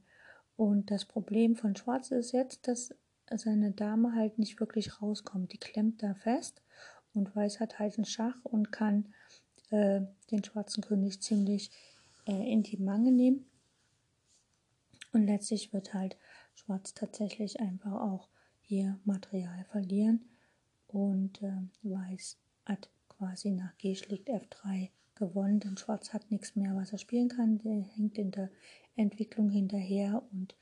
[0.57, 2.93] Und das Problem von Schwarz ist jetzt, dass
[3.31, 5.53] seine Dame halt nicht wirklich rauskommt.
[5.53, 6.61] Die klemmt da fest
[7.13, 9.13] und Weiß hat halt einen Schach und kann
[9.69, 11.71] äh, den schwarzen König ziemlich
[12.27, 13.45] äh, in die Mange nehmen.
[15.13, 16.17] Und letztlich wird halt
[16.55, 18.29] Schwarz tatsächlich einfach auch
[18.61, 20.25] hier Material verlieren.
[20.87, 26.75] Und äh, Weiß hat quasi nach G schlägt F3 gewonnen, denn Schwarz hat nichts mehr,
[26.75, 27.59] was er spielen kann.
[27.59, 28.49] Der hängt in der
[28.95, 30.55] Entwicklung hinterher und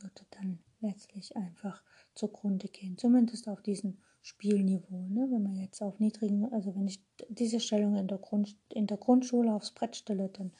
[0.00, 1.82] würde dann letztlich einfach
[2.14, 2.98] zugrunde gehen.
[2.98, 5.08] Zumindest auf diesem Spielniveau.
[5.08, 5.28] Ne?
[5.30, 8.98] Wenn man jetzt auf niedrigen, also wenn ich diese Stellung in der, Grund, in der
[8.98, 10.52] Grundschule aufs Brett stelle, dann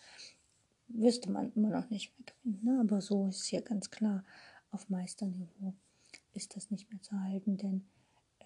[0.95, 2.65] wüsste man immer noch nicht mehr gewinnen.
[2.65, 2.81] Ne?
[2.81, 4.25] Aber so ist hier ganz klar,
[4.71, 5.75] auf Meisterniveau
[6.33, 7.87] ist das nicht mehr zu halten, denn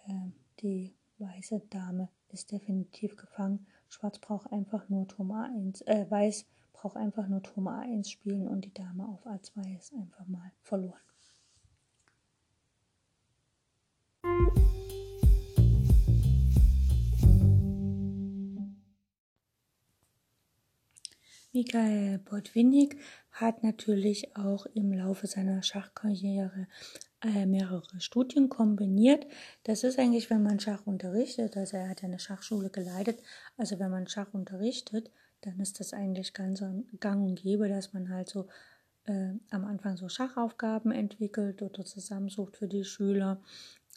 [0.07, 0.31] äh,
[0.61, 3.67] die weiße Dame ist definitiv gefangen.
[3.89, 8.65] Schwarz braucht einfach nur Turm A1, äh, Weiß braucht einfach nur Turm A1 spielen und
[8.65, 11.01] die Dame auf A2 ist einfach mal verloren.
[21.55, 22.97] Michael Botwinnik
[23.31, 26.67] hat natürlich auch im Laufe seiner Schachkarriere
[27.23, 29.25] äh, mehrere Studien kombiniert.
[29.63, 33.23] Das ist eigentlich, wenn man Schach unterrichtet, also er hat eine Schachschule geleitet,
[33.57, 35.13] also wenn man Schach unterrichtet,
[35.43, 36.61] dann ist das eigentlich ganz
[36.99, 38.49] gang und gäbe, dass man halt so
[39.05, 43.41] äh, am Anfang so Schachaufgaben entwickelt oder zusammensucht für die Schüler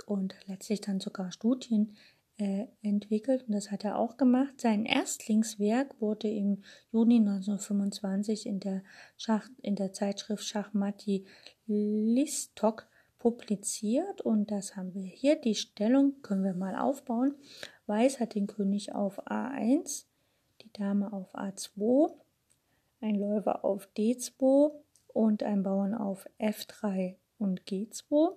[0.05, 1.95] und letztlich dann sogar Studien
[2.37, 4.61] äh, entwickelt und das hat er auch gemacht.
[4.61, 8.83] Sein Erstlingswerk wurde im Juni 1925 in der,
[9.17, 11.25] Schach, in der Zeitschrift Schachmatti
[11.65, 15.35] Listok publiziert und das haben wir hier.
[15.35, 17.35] Die Stellung können wir mal aufbauen.
[17.87, 20.05] Weiß hat den König auf A1,
[20.61, 22.13] die Dame auf A2,
[23.01, 24.71] ein Läufer auf D2
[25.07, 28.35] und ein Bauern auf F3 und G2.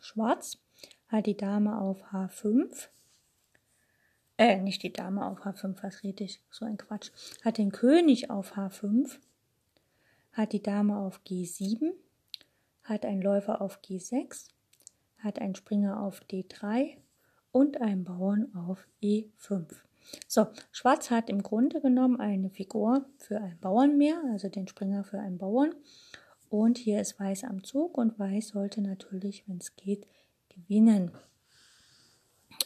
[0.00, 0.58] Schwarz
[1.14, 2.88] hat die Dame auf H5.
[4.36, 6.40] Äh, nicht die Dame auf H5, was rede ich?
[6.50, 7.12] So ein Quatsch.
[7.44, 9.18] Hat den König auf H5.
[10.32, 11.92] Hat die Dame auf G7.
[12.82, 14.48] Hat einen Läufer auf G6.
[15.18, 16.96] Hat einen Springer auf D3
[17.52, 19.66] und einen Bauern auf E5.
[20.26, 25.04] So, Schwarz hat im Grunde genommen eine Figur für einen Bauern mehr, also den Springer
[25.04, 25.76] für einen Bauern.
[26.50, 30.06] Und hier ist Weiß am Zug und Weiß sollte natürlich, wenn es geht,
[30.54, 31.10] gewinnen.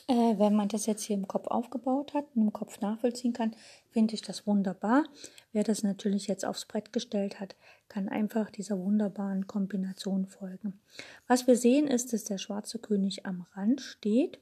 [0.07, 3.55] Äh, wenn man das jetzt hier im Kopf aufgebaut hat und im Kopf nachvollziehen kann,
[3.91, 5.05] finde ich das wunderbar.
[5.53, 7.57] Wer das natürlich jetzt aufs Brett gestellt hat,
[7.89, 10.81] kann einfach dieser wunderbaren Kombination folgen.
[11.27, 14.41] Was wir sehen ist, dass der schwarze König am Rand steht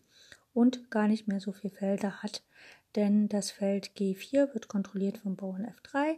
[0.54, 2.44] und gar nicht mehr so viele Felder hat,
[2.94, 6.16] denn das Feld G4 wird kontrolliert vom Bauern F3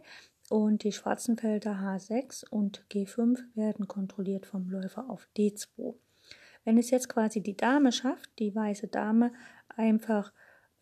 [0.49, 5.95] und die schwarzen Felder H6 und G5 werden kontrolliert vom Läufer auf D2.
[6.69, 9.31] Wenn es jetzt quasi die Dame schafft, die weiße Dame
[9.75, 10.31] einfach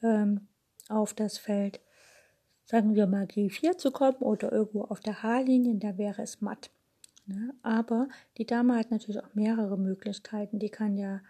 [0.04, 0.50] ähm,
[0.89, 1.80] auf das Feld,
[2.65, 6.71] sagen wir mal G4 zu kommen oder irgendwo auf der H-Linie, da wäre es matt.
[7.26, 7.54] Ne?
[7.62, 10.60] Aber die Dame hat natürlich auch mehrere Möglichkeiten.
[10.60, 11.21] Die kann ja,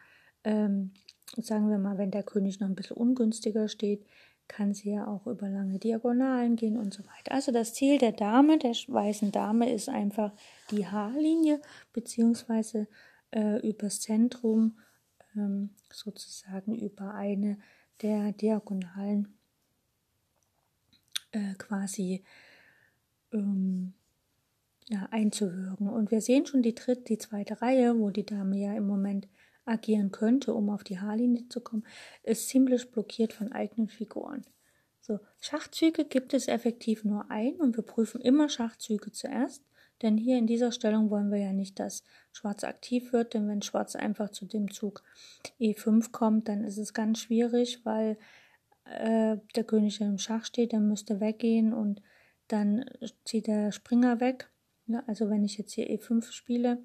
[0.43, 0.91] ähm,
[1.35, 4.07] sagen wir mal, wenn der König noch ein bisschen ungünstiger steht,
[4.47, 7.31] kann sie ja auch über lange Diagonalen gehen und so weiter.
[7.31, 10.31] Also das Ziel der Dame, der weißen Dame, ist einfach
[10.71, 11.61] die H-Linie
[11.93, 12.87] beziehungsweise
[13.31, 14.79] äh, übers Zentrum,
[15.35, 17.57] ähm, sozusagen über eine
[18.01, 19.37] der Diagonalen
[21.31, 22.23] äh, quasi
[23.31, 23.93] ähm,
[24.89, 25.89] ja, einzuwirken.
[25.89, 29.27] Und wir sehen schon die dritte, die zweite Reihe, wo die Dame ja im Moment
[29.65, 31.85] agieren könnte, um auf die Haarlinie zu kommen,
[32.23, 34.43] ist ziemlich blockiert von eigenen Figuren.
[35.01, 39.63] So, Schachzüge gibt es effektiv nur ein und wir prüfen immer Schachzüge zuerst.
[40.01, 42.03] Denn hier in dieser Stellung wollen wir ja nicht, dass
[42.37, 45.03] Schwarz aktiv wird, denn wenn Schwarz einfach zu dem Zug
[45.59, 48.17] E5 kommt, dann ist es ganz schwierig, weil
[48.85, 52.01] äh, der König im Schach steht, der müsste weggehen und
[52.47, 52.85] dann
[53.25, 54.49] zieht der Springer weg.
[54.85, 56.77] Ja, also wenn ich jetzt hier E5 spiele,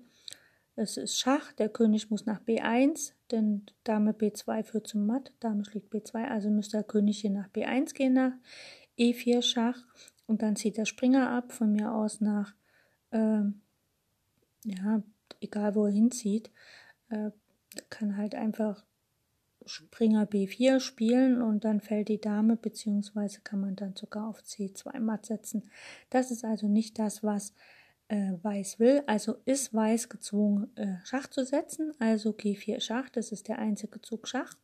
[0.75, 5.65] es ist Schach, der König muss nach B1, denn Dame B2 führt zum Matt, Dame
[5.67, 8.33] schlägt B2, also müsste der König hier nach B1 gehen, nach
[8.99, 9.79] E4 Schach
[10.27, 12.55] und dann zieht der Springer ab, von mir aus nach
[13.11, 13.43] äh,
[14.65, 15.03] ja,
[15.41, 16.51] egal wo er hinzieht,
[17.09, 17.31] äh,
[17.91, 18.85] kann halt einfach
[19.67, 24.99] Springer B4 spielen und dann fällt die Dame, beziehungsweise kann man dann sogar auf C2
[25.01, 25.71] matt setzen.
[26.11, 27.55] Das ist also nicht das, was
[28.09, 29.03] äh, Weiß will.
[29.07, 34.01] Also ist Weiß gezwungen, äh, Schach zu setzen, also G4 Schach, das ist der einzige
[34.03, 34.57] Zug Schach.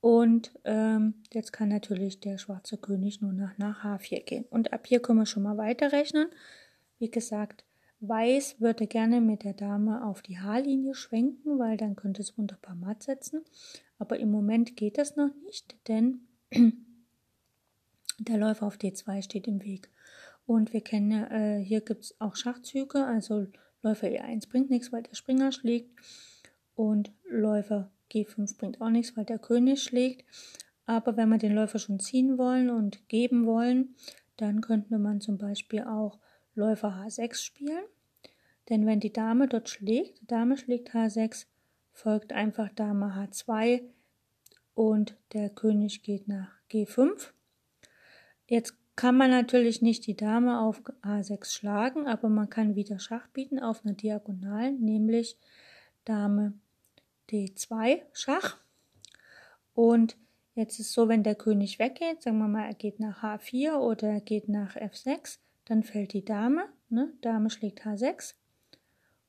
[0.00, 4.44] Und ähm, jetzt kann natürlich der schwarze König nur nach, nach H4 gehen.
[4.50, 6.28] Und ab hier können wir schon mal weiterrechnen.
[6.98, 7.64] Wie gesagt,
[8.00, 12.74] Weiß würde gerne mit der Dame auf die H-Linie schwenken, weil dann könnte es wunderbar
[12.74, 13.42] matt setzen.
[13.98, 16.20] Aber im Moment geht das noch nicht, denn
[18.18, 19.90] der Läufer auf D2 steht im Weg.
[20.46, 23.46] Und wir kennen äh, hier gibt es auch Schachzüge, also
[23.82, 25.90] Läufer E1 bringt nichts, weil der Springer schlägt.
[26.74, 30.24] Und Läufer G5 bringt auch nichts, weil der König schlägt.
[30.84, 33.96] Aber wenn wir den Läufer schon ziehen wollen und geben wollen,
[34.36, 36.18] dann könnte man zum Beispiel auch
[36.54, 37.84] Läufer H6 spielen.
[38.68, 41.46] Denn wenn die Dame dort schlägt, Dame schlägt H6,
[41.92, 43.82] folgt einfach Dame H2
[44.74, 47.30] und der König geht nach G5.
[48.46, 53.28] Jetzt kann man natürlich nicht die Dame auf H6 schlagen, aber man kann wieder Schach
[53.28, 55.36] bieten auf einer Diagonalen, nämlich
[56.04, 56.54] Dame
[57.30, 58.58] D2 Schach.
[59.74, 60.16] Und
[60.54, 64.08] jetzt ist so, wenn der König weggeht, sagen wir mal, er geht nach H4 oder
[64.08, 67.12] er geht nach F6, dann fällt die Dame, ne?
[67.20, 68.34] Dame schlägt H6.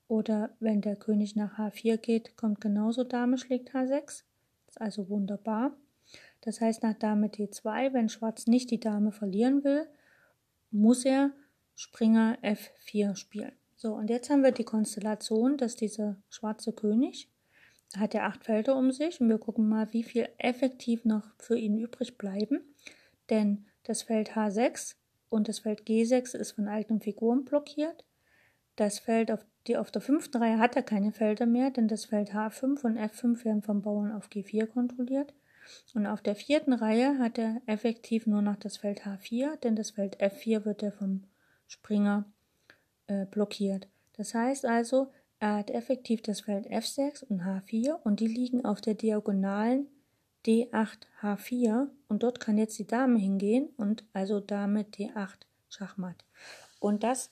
[0.07, 4.01] Oder wenn der König nach H4 geht, kommt genauso Dame schlägt H6.
[4.01, 4.23] Das
[4.69, 5.75] ist also wunderbar.
[6.41, 9.87] Das heißt nach Dame D2, wenn Schwarz nicht die Dame verlieren will,
[10.71, 11.31] muss er
[11.75, 13.51] Springer F4 spielen.
[13.75, 17.29] So, und jetzt haben wir die Konstellation, dass dieser schwarze König
[17.95, 21.57] hat er acht Felder um sich und wir gucken mal, wie viel effektiv noch für
[21.57, 22.61] ihn übrig bleiben.
[23.29, 24.95] Denn das Feld H6
[25.29, 28.03] und das Feld G6 ist von alten Figuren blockiert.
[28.75, 32.05] Das Feld auf, die, auf der fünften Reihe hat er keine Felder mehr, denn das
[32.05, 35.33] Feld H5 und F5 werden vom Bauern auf G4 kontrolliert.
[35.93, 39.91] Und auf der vierten Reihe hat er effektiv nur noch das Feld H4, denn das
[39.91, 41.23] Feld F4 wird er vom
[41.67, 42.25] Springer
[43.07, 43.87] äh, blockiert.
[44.13, 48.81] Das heißt also, er hat effektiv das Feld F6 und H4 und die liegen auf
[48.81, 49.87] der Diagonalen
[50.45, 55.35] D8 H4 und dort kann jetzt die Dame hingehen und also Dame D8
[55.69, 56.23] Schachmatt.
[56.79, 57.31] Und das,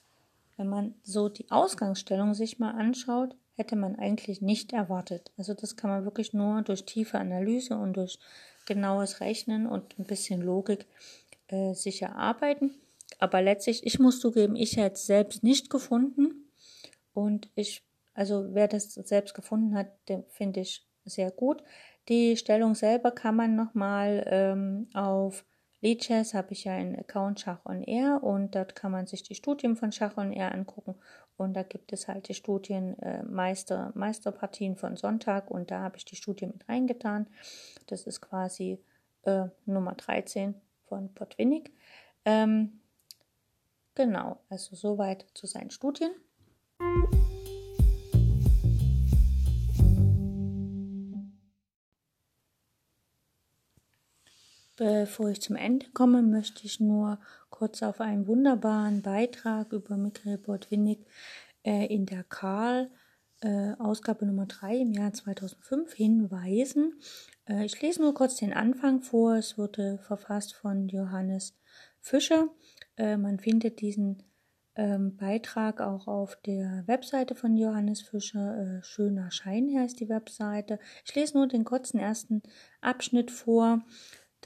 [0.56, 5.32] wenn man so die Ausgangsstellung sich mal anschaut, hätte man eigentlich nicht erwartet.
[5.36, 8.18] Also das kann man wirklich nur durch tiefe Analyse und durch
[8.66, 10.86] genaues Rechnen und ein bisschen Logik
[11.48, 12.74] äh, sich erarbeiten.
[13.18, 16.50] Aber letztlich, ich muss zugeben, ich hätte es selbst nicht gefunden.
[17.14, 17.82] Und ich,
[18.14, 21.62] also wer das selbst gefunden hat, den finde ich sehr gut.
[22.08, 25.44] Die Stellung selber kann man nochmal ähm, auf
[25.80, 29.34] Lichess habe ich ja einen Account Schach on Air und dort kann man sich die
[29.34, 30.94] Studien von Schach on Air angucken
[31.36, 35.96] und da gibt es halt die Studien äh, Meister, Meisterpartien von Sonntag und da habe
[35.96, 37.26] ich die Studie mit reingetan.
[37.86, 38.78] Das ist quasi
[39.22, 40.54] äh, Nummer 13
[40.88, 41.72] von Potwinnik.
[42.24, 42.80] Ähm,
[43.96, 46.10] Genau, also soweit zu seinen Studien.
[54.76, 57.18] Bevor ich zum Ende komme, möchte ich nur
[57.48, 61.06] kurz auf einen wunderbaren Beitrag über Mikhail Botwinnik
[61.64, 62.90] äh, in der Karl
[63.40, 67.00] äh, Ausgabe Nummer 3 im Jahr 2005 hinweisen.
[67.48, 69.36] Äh, ich lese nur kurz den Anfang vor.
[69.36, 71.56] Es wurde verfasst von Johannes
[72.00, 72.48] Fischer.
[72.96, 74.22] Äh, man findet diesen
[74.74, 78.58] ähm, Beitrag auch auf der Webseite von Johannes Fischer.
[78.58, 80.78] Äh, Schöner Schein heißt die Webseite.
[81.04, 82.42] Ich lese nur den kurzen ersten
[82.80, 83.82] Abschnitt vor,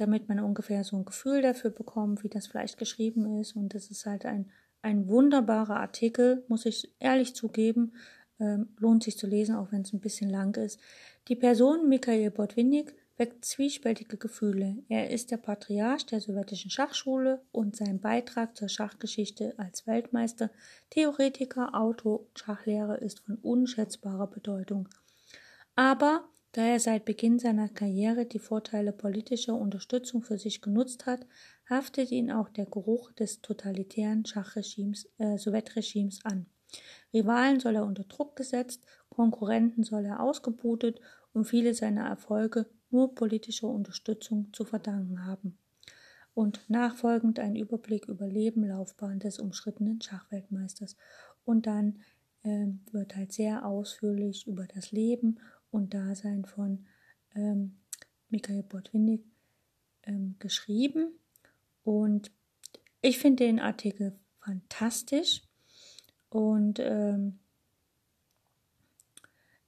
[0.01, 3.55] damit man ungefähr so ein Gefühl dafür bekommt, wie das vielleicht geschrieben ist.
[3.55, 4.51] Und das ist halt ein,
[4.83, 7.93] ein wunderbarer Artikel, muss ich ehrlich zugeben.
[8.39, 10.81] Ähm, lohnt sich zu lesen, auch wenn es ein bisschen lang ist.
[11.29, 14.79] Die Person Mikhail Botwinnik weckt zwiespältige Gefühle.
[14.89, 20.51] Er ist der Patriarch der sowjetischen Schachschule und sein Beitrag zur Schachgeschichte als Weltmeister,
[20.89, 24.89] Theoretiker, Autor und Schachlehrer ist von unschätzbarer Bedeutung.
[25.77, 31.27] Aber da er seit Beginn seiner Karriere die Vorteile politischer Unterstützung für sich genutzt hat,
[31.69, 36.47] haftet ihn auch der Geruch des totalitären Schachregimes, äh, Sowjetregimes an.
[37.13, 41.01] Rivalen soll er unter Druck gesetzt, Konkurrenten soll er ausgebutet
[41.33, 45.59] und viele seiner Erfolge nur politischer Unterstützung zu verdanken haben.
[46.35, 50.97] Und nachfolgend ein Überblick über Leben, Laufbahn des umschrittenen Schachweltmeisters.
[51.45, 52.01] Und dann
[52.43, 55.39] äh, wird halt sehr ausführlich über das Leben
[55.71, 56.87] und Dasein von
[57.35, 57.77] ähm,
[58.29, 59.25] Michael Botwinnik
[60.05, 61.13] ähm, geschrieben.
[61.85, 62.31] Und
[63.01, 65.43] ich finde den Artikel fantastisch.
[66.29, 67.39] Und ähm,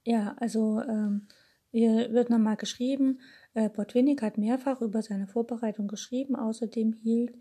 [0.05, 1.29] ja, also ähm,
[1.71, 3.21] hier wird nochmal geschrieben,
[3.55, 6.37] äh, Botwinnik hat mehrfach über seine Vorbereitung geschrieben.
[6.37, 7.35] Außerdem hielt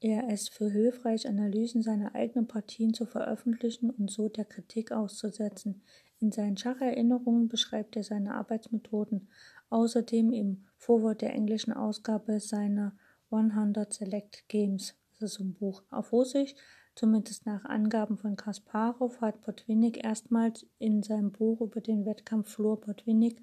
[0.00, 5.82] er es für hilfreich, Analysen seiner eigenen Partien zu veröffentlichen und so der Kritik auszusetzen.
[6.20, 9.28] In seinen Schacherinnerungen beschreibt er seine Arbeitsmethoden.
[9.70, 12.96] Außerdem im Vorwort der englischen Ausgabe seiner
[13.30, 16.54] 100 Select Games, das ist so ein Buch auf Russisch,
[16.98, 22.80] Zumindest nach Angaben von Kasparov hat Botwinnik erstmals in seinem Buch über den Wettkampf Flur
[22.80, 23.40] Botwinnik,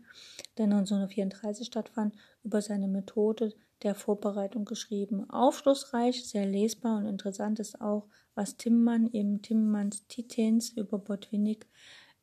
[0.58, 3.53] der 1934 stattfand, über seine Methode
[3.84, 5.30] der Vorbereitung geschrieben.
[5.30, 11.67] Aufschlussreich, sehr lesbar und interessant ist auch, was Timmann im Timmanns Titens über Botwinnik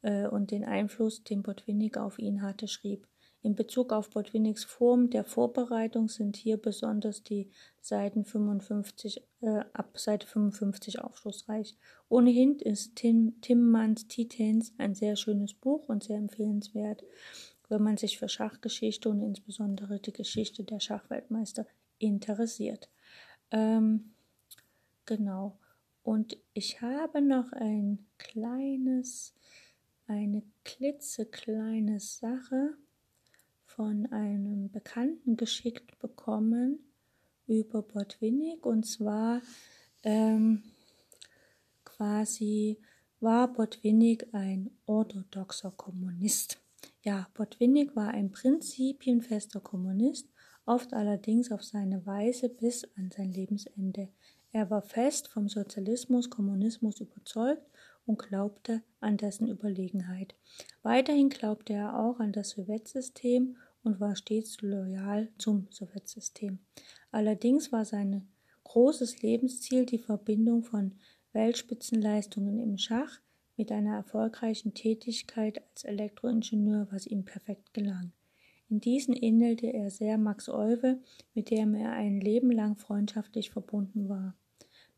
[0.02, 3.06] äh, und den Einfluss, den Botwinnik auf ihn hatte, schrieb.
[3.44, 7.50] In Bezug auf Botwinniks Form der Vorbereitung sind hier besonders die
[7.80, 11.76] Seiten 55, äh, ab Seite 55 aufschlussreich.
[12.08, 17.02] Ohnehin ist Tim, Timmanns Titans ein sehr schönes Buch und sehr empfehlenswert,
[17.72, 21.66] wenn man sich für Schachgeschichte und insbesondere die Geschichte der Schachweltmeister
[21.98, 22.90] interessiert.
[23.50, 24.12] Ähm,
[25.06, 25.58] genau.
[26.02, 29.34] Und ich habe noch ein kleines,
[30.06, 32.74] eine klitzekleine Sache
[33.64, 36.78] von einem Bekannten geschickt bekommen
[37.46, 39.40] über Botwinnik und zwar
[40.02, 40.62] ähm,
[41.84, 42.78] quasi
[43.20, 46.61] war Botwinnik ein orthodoxer Kommunist.
[47.04, 50.28] Ja, Botwinnik war ein prinzipienfester Kommunist,
[50.66, 54.08] oft allerdings auf seine Weise bis an sein Lebensende.
[54.52, 57.66] Er war fest vom Sozialismus, Kommunismus überzeugt
[58.06, 60.36] und glaubte an dessen Überlegenheit.
[60.82, 66.60] Weiterhin glaubte er auch an das Sowjetsystem und war stets loyal zum Sowjetsystem.
[67.10, 68.28] Allerdings war sein
[68.62, 70.94] großes Lebensziel die Verbindung von
[71.32, 73.20] Weltspitzenleistungen im Schach
[73.56, 78.12] mit einer erfolgreichen Tätigkeit als Elektroingenieur, was ihm perfekt gelang.
[78.68, 80.98] In diesen ähnelte er sehr Max Euwe,
[81.34, 84.34] mit dem er ein Leben lang freundschaftlich verbunden war.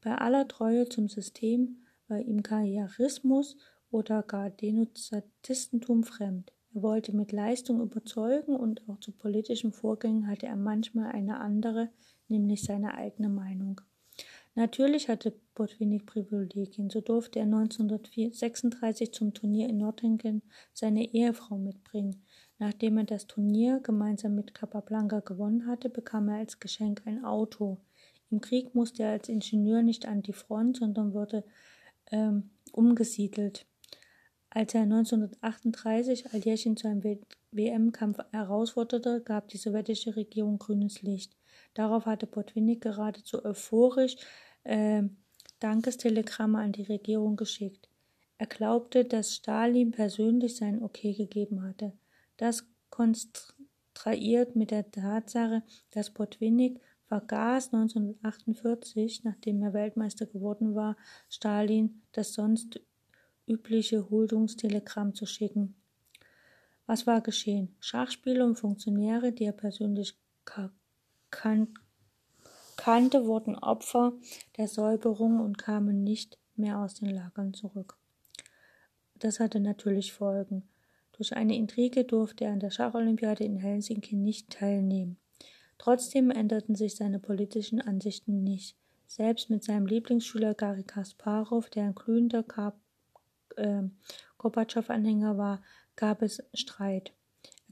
[0.01, 3.57] Bei aller Treue zum System war ihm Karrierismus
[3.91, 6.53] oder gar Denunziatistentum fremd.
[6.75, 11.89] Er wollte mit Leistung überzeugen und auch zu politischen Vorgängen hatte er manchmal eine andere,
[12.29, 13.81] nämlich seine eigene Meinung.
[14.55, 16.91] Natürlich hatte Botwinnik Privilegien.
[16.91, 20.43] So durfte er 1936 zum Turnier in Nottingham
[20.73, 22.25] seine Ehefrau mitbringen.
[22.59, 27.79] Nachdem er das Turnier gemeinsam mit Capablanca gewonnen hatte, bekam er als Geschenk ein Auto.
[28.31, 31.45] Im Krieg musste er als Ingenieur nicht an die Front, sondern wurde
[32.11, 33.67] ähm, umgesiedelt.
[34.51, 37.03] Als er 1938 Aljechin zu einem
[37.51, 41.37] WM-Kampf herausforderte, gab die sowjetische Regierung grünes Licht.
[41.75, 44.17] Darauf hatte Botwinnik geradezu euphorisch
[44.63, 45.03] äh,
[45.65, 47.89] Dankestelegramme an die Regierung geschickt.
[48.37, 51.95] Er glaubte, dass Stalin persönlich sein Okay gegeben hatte.
[52.37, 55.63] Das kontrahiert mit der Tatsache,
[55.93, 60.99] dass Botwinnik vergaß 1948, nachdem er Weltmeister geworden war,
[61.31, 62.81] Stalin das sonst
[63.47, 65.77] übliche Huldungstelegramm zu schicken.
[66.85, 67.75] Was war geschehen?
[67.81, 70.19] Schachspieler und Funktionäre, die er persönlich
[71.31, 71.75] kan
[72.85, 74.13] kannte, wurden Opfer
[74.59, 77.97] der Säuberung und kamen nicht mehr aus den Lagern zurück.
[79.15, 80.69] Das hatte natürlich Folgen.
[81.13, 85.17] Durch eine Intrige durfte er an der Schacholympiade in Helsinki nicht teilnehmen.
[85.79, 88.77] Trotzdem änderten sich seine politischen Ansichten nicht.
[89.07, 92.45] Selbst mit seinem Lieblingsschüler Gary Kasparov, der ein glühender
[93.57, 93.83] äh,
[94.37, 95.63] Gorbatschow-Anhänger war,
[95.97, 97.15] gab es Streit.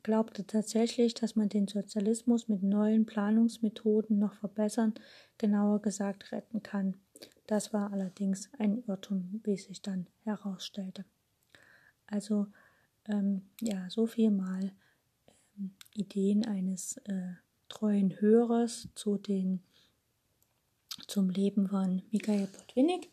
[0.02, 4.94] Glaubte tatsächlich, dass man den Sozialismus mit neuen Planungsmethoden noch verbessern,
[5.38, 6.94] genauer gesagt retten kann.
[7.46, 11.04] Das war allerdings ein Irrtum, wie sich dann herausstellte.
[12.06, 12.46] Also
[13.06, 14.72] ähm, ja, so viel mal
[15.58, 17.34] ähm, Ideen eines äh,
[17.68, 19.60] treuen Hörers zu den,
[21.06, 23.08] zum Leben von Michael Botwinnik.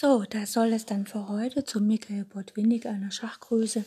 [0.00, 3.84] So, das soll es dann für heute zu Michael Botwinnik, einer Schachgröße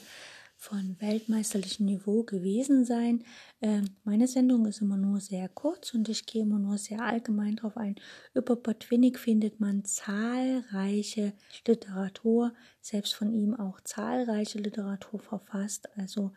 [0.57, 3.23] von weltmeisterlichem Niveau gewesen sein.
[3.61, 7.55] Äh, meine Sendung ist immer nur sehr kurz und ich gehe immer nur sehr allgemein
[7.55, 7.95] drauf ein.
[8.33, 11.31] Über Botwinnik findet man zahlreiche
[11.65, 15.87] Literatur, selbst von ihm auch zahlreiche Literatur verfasst.
[15.95, 16.33] Also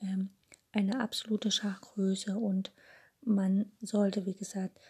[0.00, 0.30] ähm,
[0.72, 2.72] eine absolute Schachgröße und
[3.24, 4.80] man sollte, wie gesagt,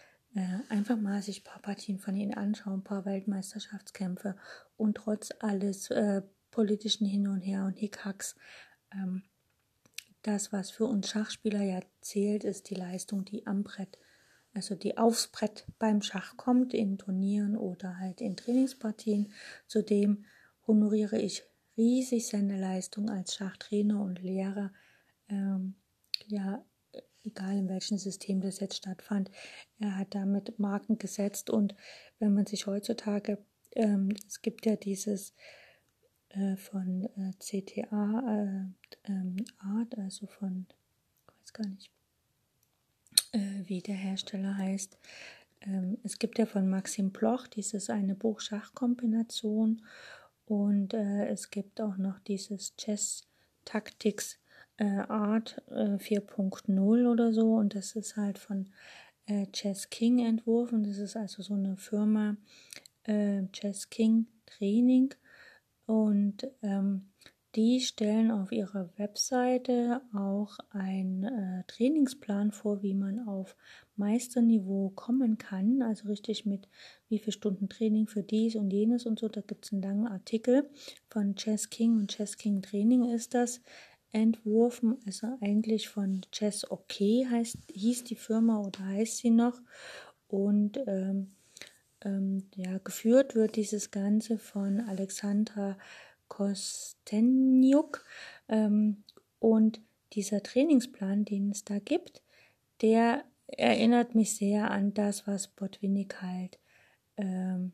[0.69, 4.37] einfach mal sich ein paar Partien von ihm anschauen, ein paar Weltmeisterschaftskämpfe
[4.77, 8.37] und trotz alles äh, politischen Hin und Her und Hickhacks
[8.93, 9.23] ähm,
[10.23, 13.99] das, was für uns Schachspieler ja zählt, ist die Leistung, die am Brett,
[14.55, 19.33] also die aufs Brett beim Schach kommt, in Turnieren oder halt in Trainingspartien.
[19.67, 20.25] Zudem
[20.67, 21.43] honoriere ich
[21.77, 24.73] riesig seine Leistung als Schachtrainer und Lehrer.
[25.29, 25.75] Ähm,
[26.29, 26.65] ja,
[27.25, 29.31] egal in welchem System das jetzt stattfand.
[29.79, 31.75] Er hat damit Marken gesetzt und
[32.19, 33.39] wenn man sich heutzutage,
[33.73, 35.35] ähm, es gibt ja dieses
[36.31, 40.67] äh, von äh, CTA äh, ähm, Art, also von,
[41.29, 41.91] ich weiß gar nicht,
[43.33, 44.99] äh, wie der Hersteller heißt.
[45.63, 49.83] Ähm, es gibt ja von Maxim Bloch dieses eine Buch-Schach-Kombination
[50.47, 53.29] und äh, es gibt auch noch dieses Chess
[53.65, 54.39] Tactics
[54.77, 58.69] äh, Art 4.0 oder so und das ist halt von
[59.53, 60.83] Chess King entworfen.
[60.83, 62.37] Das ist also so eine Firma
[63.53, 65.15] Chess King Training
[65.87, 67.13] und ähm,
[67.55, 73.57] die stellen auf ihrer Webseite auch einen äh, Trainingsplan vor, wie man auf
[73.97, 75.83] Meisterniveau kommen kann.
[75.83, 76.67] Also richtig mit
[77.11, 79.29] wie viele Stunden Training für dies und jenes und so.
[79.29, 80.71] Da gibt es einen langen Artikel
[81.11, 83.61] von Chess King und Chess King Training ist das
[84.13, 84.99] entworfen.
[85.07, 89.61] Also eigentlich von Chess OK heißt, hieß die Firma oder heißt sie noch.
[90.29, 91.29] Und ähm,
[92.05, 95.77] ähm, ja, geführt wird dieses Ganze von Alexandra
[96.29, 98.05] Kostenjuk.
[98.49, 99.05] Ähm,
[99.39, 99.81] und
[100.13, 102.23] dieser Trainingsplan, den es da gibt,
[102.81, 106.59] der erinnert mich sehr an das, was Botwinnik halt
[107.17, 107.73] ähm,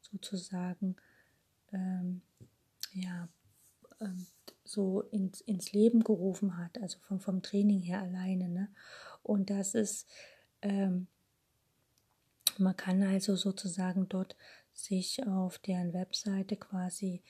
[0.00, 0.96] sozusagen
[1.72, 2.22] ähm,
[2.92, 3.28] ja,
[4.00, 4.26] ähm,
[4.64, 8.48] so ins, ins Leben gerufen hat, also vom, vom Training her alleine.
[8.48, 8.68] Ne?
[9.22, 10.06] Und das ist,
[10.62, 11.06] ähm,
[12.58, 14.36] man kann also sozusagen dort
[14.72, 17.22] sich auf deren Webseite quasi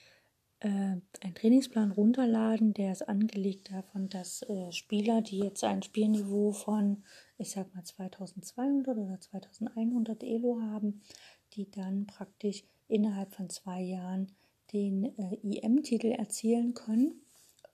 [0.59, 6.51] äh, einen Trainingsplan runterladen, der ist angelegt davon, dass äh, Spieler, die jetzt ein Spielniveau
[6.51, 7.03] von,
[7.37, 11.01] ich sag mal 2200 oder 2100 Elo haben,
[11.53, 14.31] die dann praktisch innerhalb von zwei Jahren
[14.73, 17.21] den äh, IM-Titel erzielen können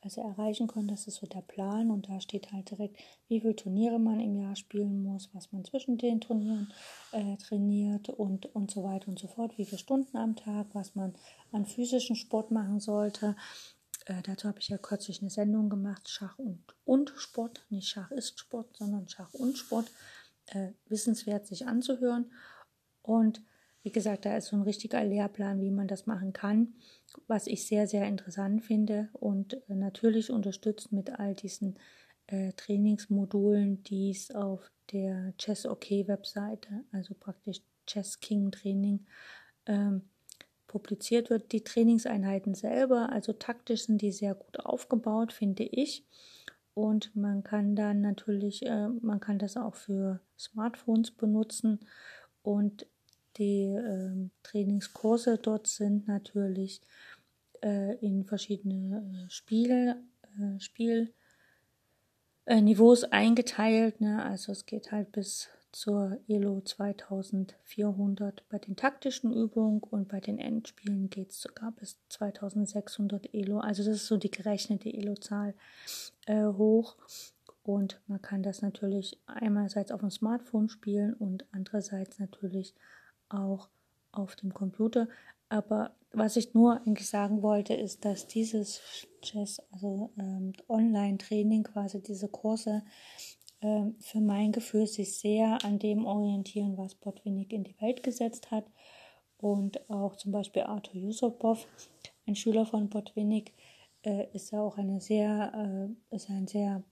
[0.02, 0.88] also erreichen können.
[0.88, 4.38] Das ist so der Plan und da steht halt direkt, wie viele Turniere man im
[4.38, 6.72] Jahr spielen muss, was man zwischen den Turnieren
[7.12, 10.96] äh, trainiert und, und so weiter und so fort, wie viele Stunden am Tag, was
[10.96, 11.14] man
[11.52, 13.36] an physischen Sport machen sollte.
[14.06, 18.12] Äh, dazu habe ich ja kürzlich eine Sendung gemacht, Schach und, und Sport, nicht Schach
[18.12, 19.92] ist Sport, sondern Schach und Sport.
[20.48, 22.32] Äh, wissenswert sich anzuhören.
[23.02, 23.42] Und
[23.84, 26.74] wie gesagt, da ist so ein richtiger Lehrplan, wie man das machen kann,
[27.28, 31.78] was ich sehr, sehr interessant finde und äh, natürlich unterstützt mit all diesen
[32.28, 39.06] äh, Trainingsmodulen, die es auf der Chess OK Webseite, also praktisch Chess King Training,
[39.66, 40.02] ähm,
[40.68, 41.52] publiziert wird.
[41.54, 46.06] Die Trainingseinheiten selber, also taktisch sind die sehr gut aufgebaut, finde ich.
[46.74, 51.80] Und man kann dann natürlich, äh, man kann das auch für Smartphones benutzen.
[52.44, 52.86] Und
[53.38, 56.82] die äh, Trainingskurse dort sind natürlich
[57.62, 59.96] äh, in verschiedene äh, Spiel,
[60.40, 60.60] äh,
[62.46, 64.02] Spielniveaus eingeteilt.
[64.02, 64.24] Ne?
[64.24, 70.40] Also es geht halt bis zur ELO 2400 bei den taktischen Übungen und bei den
[70.40, 73.60] Endspielen geht es sogar bis 2600 ELO.
[73.60, 75.54] Also das ist so die gerechnete ELO-Zahl
[76.26, 76.96] äh, hoch.
[77.64, 82.74] Und man kann das natürlich einerseits auf dem Smartphone spielen und andererseits natürlich
[83.30, 83.70] auch
[84.12, 85.08] auf dem Computer.
[85.50, 88.82] Aber was ich nur eigentlich sagen wollte, ist, dass dieses
[89.22, 92.84] Chess, also ähm, Online-Training, quasi diese Kurse,
[93.62, 98.52] ähm, für mein Gefühl sich sehr an dem orientieren, was Botvinnik in die Welt gesetzt
[98.52, 98.66] hat.
[99.38, 101.68] Und auch zum Beispiel Arthur Yusupov,
[102.26, 103.54] ein Schüler von Botvinnik,
[104.04, 106.84] äh, ist ja auch eine sehr, äh, ist ein sehr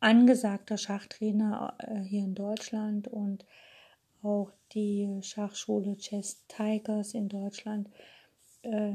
[0.00, 3.44] angesagter Schachtrainer äh, hier in Deutschland und
[4.22, 7.88] auch die Schachschule Chess Tigers in Deutschland,
[8.62, 8.94] äh,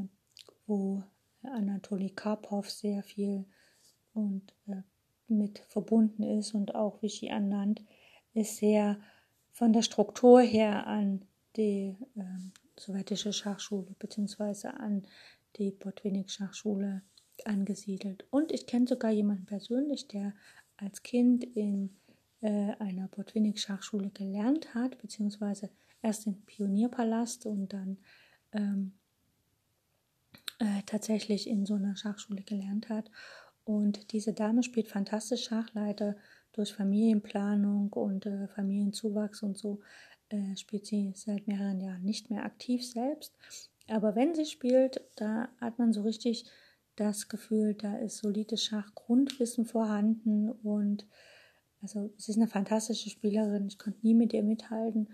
[0.67, 1.03] wo
[1.43, 3.45] Anatoly Karpov sehr viel
[4.13, 4.81] und äh,
[5.27, 7.83] mit verbunden ist und auch Vichy Anand
[8.33, 8.99] ist sehr
[9.51, 12.23] von der Struktur her an die äh,
[12.77, 14.67] sowjetische Schachschule bzw.
[14.67, 15.07] an
[15.57, 17.01] die Botvinnik Schachschule
[17.45, 18.25] angesiedelt.
[18.29, 20.33] Und ich kenne sogar jemanden persönlich, der
[20.77, 21.95] als Kind in
[22.41, 25.69] einer Botvinnik-Schachschule gelernt hat, beziehungsweise
[26.01, 27.97] erst im Pionierpalast und dann
[28.51, 28.93] ähm,
[30.59, 33.09] äh, tatsächlich in so einer Schachschule gelernt hat.
[33.63, 36.15] Und diese Dame spielt fantastisch Schachleiter
[36.53, 39.81] durch Familienplanung und äh, Familienzuwachs und so
[40.29, 43.35] äh, spielt sie seit mehreren Jahren nicht mehr aktiv selbst.
[43.87, 46.45] Aber wenn sie spielt, da hat man so richtig
[46.95, 51.05] das Gefühl, da ist solides Schachgrundwissen vorhanden und
[51.85, 53.67] also sie ist eine fantastische Spielerin.
[53.67, 55.07] Ich konnte nie mit ihr mithalten.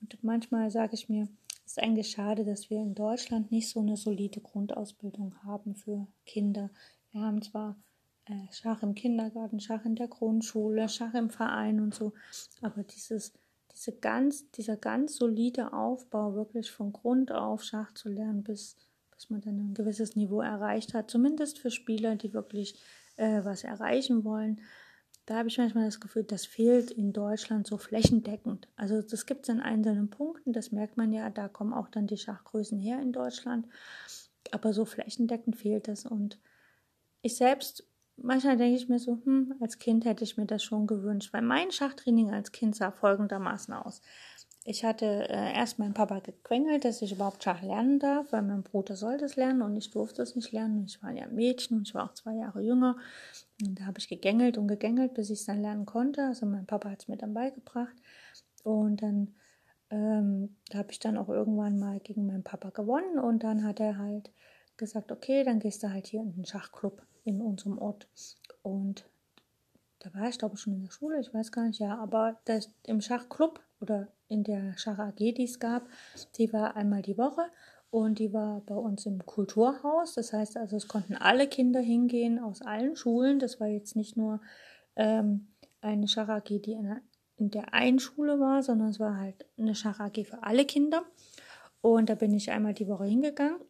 [0.00, 1.28] Und manchmal sage ich mir,
[1.66, 6.06] es ist eigentlich schade, dass wir in Deutschland nicht so eine solide Grundausbildung haben für
[6.24, 6.70] Kinder.
[7.12, 7.76] Wir haben zwar
[8.24, 12.14] äh, Schach im Kindergarten, Schach in der Grundschule, Schach im Verein und so,
[12.62, 13.34] aber dieses,
[13.70, 18.76] diese ganz, dieser ganz solide Aufbau, wirklich von Grund auf Schach zu lernen, bis,
[19.14, 22.80] bis man dann ein gewisses Niveau erreicht hat, zumindest für Spieler, die wirklich
[23.16, 24.62] äh, was erreichen wollen,
[25.26, 28.68] da habe ich manchmal das Gefühl, das fehlt in Deutschland so flächendeckend.
[28.76, 32.06] Also das gibt es in einzelnen Punkten, das merkt man ja, da kommen auch dann
[32.06, 33.66] die Schachgrößen her in Deutschland.
[34.50, 36.04] Aber so flächendeckend fehlt es.
[36.04, 36.38] Und
[37.22, 40.86] ich selbst, manchmal denke ich mir so, hm, als Kind hätte ich mir das schon
[40.86, 44.02] gewünscht, weil mein Schachtraining als Kind sah folgendermaßen aus.
[44.66, 48.62] Ich hatte äh, erst meinen Papa gequengelt, dass ich überhaupt Schach lernen darf, weil mein
[48.62, 50.84] Bruder sollte es lernen und ich durfte es nicht lernen.
[50.86, 52.96] Ich war ja Mädchen und ich war auch zwei Jahre jünger.
[53.62, 56.24] Und da habe ich gegängelt und gegängelt, bis ich es dann lernen konnte.
[56.24, 57.94] Also mein Papa hat es mir dann beigebracht.
[58.62, 59.34] Und dann
[59.94, 63.78] ähm, da habe ich dann auch irgendwann mal gegen meinen Papa gewonnen und dann hat
[63.78, 64.32] er halt
[64.76, 68.08] gesagt, okay, dann gehst du halt hier in den Schachclub in unserem Ort.
[68.62, 69.04] Und
[70.00, 72.40] da war ich glaube ich schon in der Schule, ich weiß gar nicht, ja, aber
[72.44, 75.86] das, im Schachclub oder in der Schach AG, die es gab,
[76.38, 77.42] die war einmal die Woche
[77.90, 80.14] und die war bei uns im Kulturhaus.
[80.14, 83.38] Das heißt also, es konnten alle Kinder hingehen aus allen Schulen.
[83.38, 84.40] Das war jetzt nicht nur
[84.96, 85.48] ähm,
[85.82, 86.96] eine Schach AG, die in,
[87.36, 91.04] in der einen Schule war, sondern es war halt eine Schach AG für alle Kinder.
[91.82, 93.60] Und da bin ich einmal die Woche hingegangen.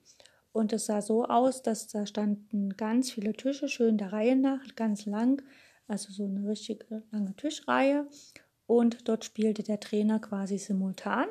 [0.53, 4.61] Und es sah so aus, dass da standen ganz viele Tische, schön der Reihe nach,
[4.77, 5.43] ganz lang,
[5.89, 8.07] also so eine richtig lange Tischreihe.
[8.67, 11.27] Und dort spielte der Trainer quasi simultan.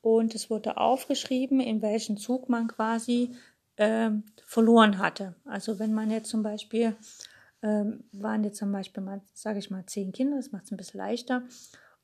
[0.00, 3.34] Und es wurde aufgeschrieben, in welchem Zug man quasi
[3.76, 4.10] äh,
[4.44, 5.34] verloren hatte.
[5.44, 6.96] Also wenn man jetzt zum Beispiel,
[7.62, 10.76] äh, waren jetzt zum Beispiel mal, sage ich mal, zehn Kinder, das macht es ein
[10.76, 11.42] bisschen leichter.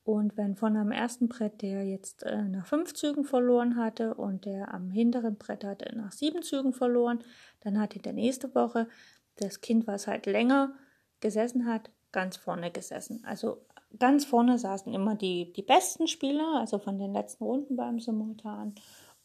[0.04, 4.46] Und wenn von am ersten Brett der jetzt äh, nach fünf Zügen verloren hatte und
[4.46, 7.20] der am hinteren Brett hatte nach sieben Zügen verloren,
[7.60, 8.88] dann hat in der nächste Woche
[9.36, 10.74] das Kind, was halt länger
[11.20, 13.22] gesessen hat, ganz vorne gesessen.
[13.24, 13.64] Also
[13.98, 18.74] ganz vorne saßen immer die, die besten Spieler, also von den letzten Runden beim Simultan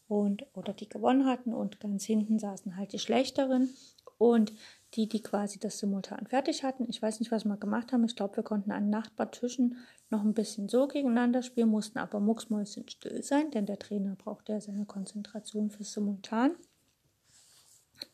[0.08, 3.70] und oder die gewonnen hatten und ganz hinten saßen halt die schlechteren
[4.16, 4.52] und
[4.94, 6.86] die, die quasi das Simultan fertig hatten.
[6.88, 8.04] Ich weiß nicht, was wir gemacht haben.
[8.04, 9.76] Ich glaube, wir konnten an Nachbartischen
[10.10, 14.48] noch ein bisschen so gegeneinander spielen, mussten aber mucksmäuschen still sein, denn der Trainer braucht
[14.48, 16.52] ja seine Konzentration fürs Simultan.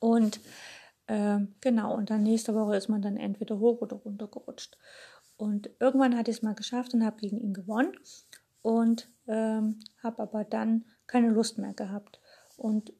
[0.00, 0.40] Und
[1.06, 4.76] äh, genau, und dann nächste Woche ist man dann entweder hoch oder runter gerutscht.
[5.36, 7.92] Und irgendwann hatte ich es mal geschafft und habe gegen ihn gewonnen
[8.62, 12.20] und ähm, habe aber dann keine Lust mehr gehabt.
[12.56, 12.92] Und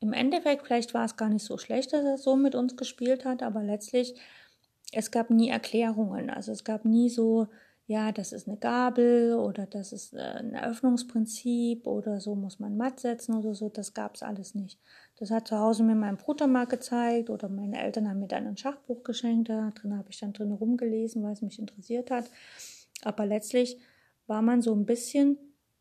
[0.00, 3.24] im Endeffekt, vielleicht war es gar nicht so schlecht, dass er so mit uns gespielt
[3.24, 4.14] hat, aber letztlich,
[4.92, 6.28] es gab nie Erklärungen.
[6.28, 7.48] Also es gab nie so,
[7.86, 12.76] ja, das ist eine Gabel oder das ist äh, ein Eröffnungsprinzip oder so muss man
[12.76, 13.68] matt setzen oder so.
[13.68, 14.78] Das gab es alles nicht.
[15.22, 18.44] Das hat zu Hause mir mein Bruder mal gezeigt oder meine Eltern haben mir dann
[18.44, 19.50] ein Schachbuch geschenkt.
[19.50, 22.28] Da drin habe ich dann drin rumgelesen, weil es mich interessiert hat.
[23.04, 23.78] Aber letztlich
[24.26, 25.38] war man so ein bisschen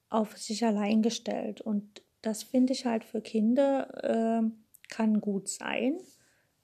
[0.09, 1.59] auf sich allein gestellt.
[1.59, 4.47] Und das finde ich halt für Kinder äh,
[4.89, 5.97] kann gut sein,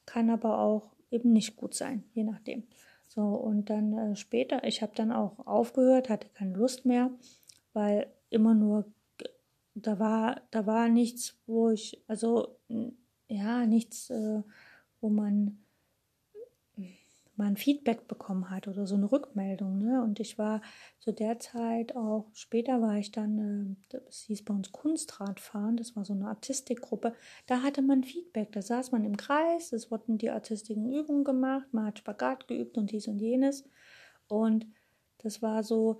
[0.05, 2.61] kann aber auch eben nicht gut sein, je nachdem.
[3.07, 7.09] So, und dann äh, später, ich habe dann auch aufgehört, hatte keine Lust mehr,
[7.73, 8.85] weil immer nur,
[9.81, 12.57] da war, da war nichts, wo ich, also
[13.27, 14.41] ja, nichts, äh,
[15.01, 15.59] wo man
[17.37, 19.77] mal ein Feedback bekommen hat oder so eine Rückmeldung.
[19.77, 20.01] Ne?
[20.01, 20.61] Und ich war
[20.99, 25.95] zu der Zeit auch, später war ich dann, äh, das hieß bei uns Kunstradfahren, das
[25.95, 27.13] war so eine Artistikgruppe,
[27.45, 31.67] da hatte man Feedback, da saß man im Kreis, es wurden die artistischen Übungen gemacht,
[31.71, 33.65] man hat Spagat geübt und dies und jenes.
[34.27, 34.65] Und
[35.19, 35.99] das war so,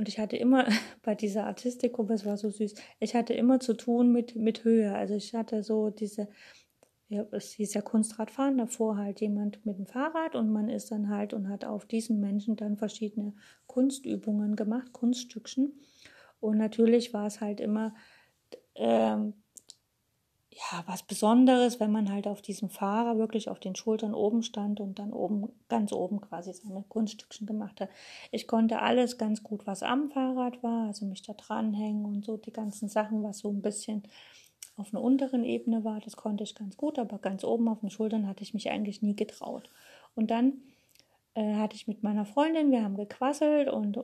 [0.00, 0.66] und ich hatte immer
[1.02, 4.94] bei dieser Artistikgruppe, es war so süß, ich hatte immer zu tun mit, mit Höhe.
[4.94, 6.28] Also ich hatte so diese,
[7.08, 11.10] ja, es hieß ja Kunstradfahren, davor halt jemand mit dem Fahrrad und man ist dann
[11.10, 13.34] halt und hat auf diesem Menschen dann verschiedene
[13.66, 15.78] Kunstübungen gemacht, Kunststückchen.
[16.40, 17.94] Und natürlich war es halt immer
[18.76, 19.34] ähm,
[20.60, 24.80] ja was Besonderes, wenn man halt auf diesem Fahrer wirklich auf den Schultern oben stand
[24.80, 27.88] und dann oben, ganz oben quasi seine Kunststückchen gemacht hat.
[28.30, 32.36] Ich konnte alles ganz gut, was am Fahrrad war, also mich da dranhängen und so
[32.36, 34.02] die ganzen Sachen, was so ein bisschen
[34.76, 37.90] auf einer unteren Ebene war, das konnte ich ganz gut, aber ganz oben auf den
[37.90, 39.68] Schultern hatte ich mich eigentlich nie getraut.
[40.14, 40.54] Und dann
[41.34, 43.98] äh, hatte ich mit meiner Freundin, wir haben gequasselt und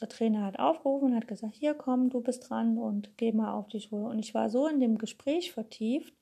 [0.00, 3.52] der Trainer hat aufgerufen und hat gesagt, hier komm, du bist dran und geh mal
[3.52, 4.06] auf die Schule.
[4.06, 6.14] Und ich war so in dem Gespräch vertieft,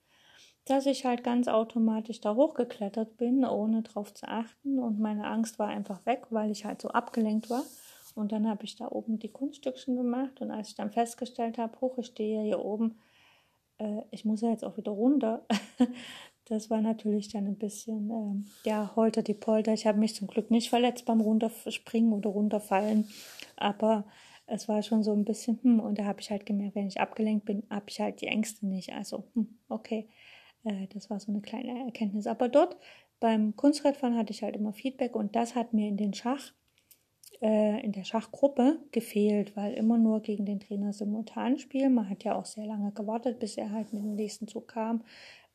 [0.65, 4.79] dass ich halt ganz automatisch da hochgeklettert bin, ohne drauf zu achten.
[4.79, 7.63] Und meine Angst war einfach weg, weil ich halt so abgelenkt war.
[8.15, 10.41] Und dann habe ich da oben die Kunststückchen gemacht.
[10.41, 12.99] Und als ich dann festgestellt habe, hoch, ich stehe hier oben,
[13.79, 15.47] äh, ich muss ja jetzt auch wieder runter.
[16.49, 18.11] das war natürlich dann ein bisschen,
[18.65, 19.73] äh, ja, holter die Polter.
[19.73, 23.09] Ich habe mich zum Glück nicht verletzt beim Runterspringen oder runterfallen,
[23.57, 24.05] aber
[24.47, 27.01] es war schon so ein bisschen, hm, und da habe ich halt gemerkt, wenn ich
[27.01, 28.93] abgelenkt bin, habe ich halt die Ängste nicht.
[28.93, 30.09] Also, hm, okay,
[30.65, 32.27] äh, das war so eine kleine Erkenntnis.
[32.27, 32.77] Aber dort
[33.19, 36.53] beim Kunstradfahren hatte ich halt immer Feedback und das hat mir in den Schach
[37.41, 41.95] äh, in der Schachgruppe gefehlt, weil immer nur gegen den Trainer simultan spielen.
[41.95, 45.03] Man hat ja auch sehr lange gewartet, bis er halt mit dem nächsten Zug kam,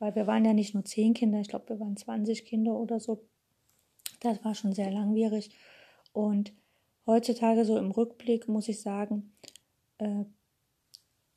[0.01, 2.99] weil wir waren ja nicht nur zehn Kinder, ich glaube, wir waren 20 Kinder oder
[2.99, 3.23] so.
[4.19, 5.51] Das war schon sehr langwierig.
[6.11, 6.53] Und
[7.05, 9.31] heutzutage so im Rückblick muss ich sagen,
[9.99, 10.25] äh,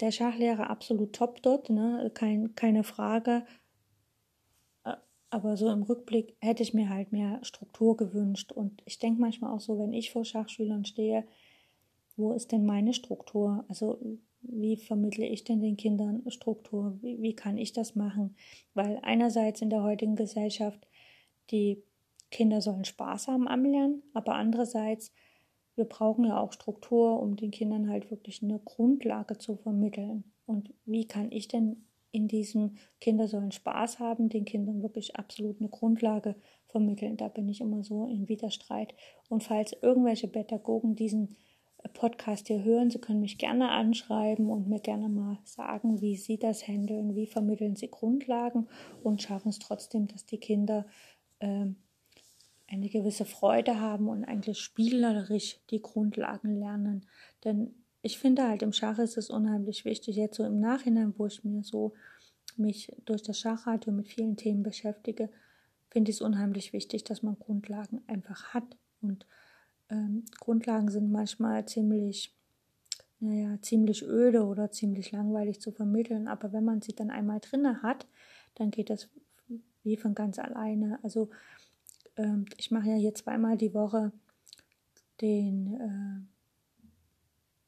[0.00, 2.10] der Schachlehrer absolut top dort, ne?
[2.14, 3.44] Kein, keine Frage.
[5.28, 8.50] Aber so im Rückblick hätte ich mir halt mehr Struktur gewünscht.
[8.50, 11.26] Und ich denke manchmal auch so, wenn ich vor Schachschülern stehe,
[12.16, 13.64] wo ist denn meine Struktur?
[13.68, 13.98] Also
[14.60, 16.98] wie vermittle ich denn den Kindern Struktur?
[17.02, 18.36] Wie, wie kann ich das machen?
[18.74, 20.86] Weil einerseits in der heutigen Gesellschaft
[21.50, 21.82] die
[22.30, 25.12] Kinder sollen Spaß haben am Lernen, aber andererseits
[25.76, 30.24] wir brauchen ja auch Struktur, um den Kindern halt wirklich eine Grundlage zu vermitteln.
[30.46, 35.58] Und wie kann ich denn in diesem Kinder sollen Spaß haben, den Kindern wirklich absolut
[35.58, 36.36] eine Grundlage
[36.68, 37.16] vermitteln.
[37.16, 38.94] Da bin ich immer so in Widerstreit.
[39.28, 41.36] Und falls irgendwelche Pädagogen diesen
[41.92, 42.90] Podcast hier hören.
[42.90, 47.26] Sie können mich gerne anschreiben und mir gerne mal sagen, wie Sie das handeln, wie
[47.26, 48.68] vermitteln Sie Grundlagen
[49.02, 50.86] und schaffen es trotzdem, dass die Kinder
[51.40, 51.76] ähm,
[52.66, 57.06] eine gewisse Freude haben und eigentlich spielerisch die Grundlagen lernen.
[57.44, 61.26] Denn ich finde halt im Schach ist es unheimlich wichtig, jetzt so im Nachhinein, wo
[61.26, 61.94] ich mir so
[62.56, 65.30] mich durch das Schachradio mit vielen Themen beschäftige,
[65.90, 68.76] finde ich es unheimlich wichtig, dass man Grundlagen einfach hat.
[69.00, 69.26] Und
[69.90, 72.34] ähm, Grundlagen sind manchmal ziemlich,
[73.20, 76.28] naja, ziemlich öde oder ziemlich langweilig zu vermitteln.
[76.28, 78.06] Aber wenn man sie dann einmal drinne hat,
[78.54, 79.08] dann geht das
[79.82, 80.98] wie von ganz alleine.
[81.02, 81.30] Also
[82.16, 84.12] ähm, ich mache ja hier zweimal die Woche
[85.20, 86.26] den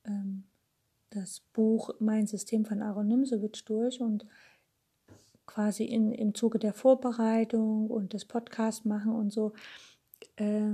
[0.05, 0.45] äh, ähm,
[1.11, 4.27] das Buch Mein System von Aaron Nimsewitsch durch und
[5.47, 9.53] quasi in, im Zuge der Vorbereitung und des Podcast machen und so
[10.37, 10.73] äh,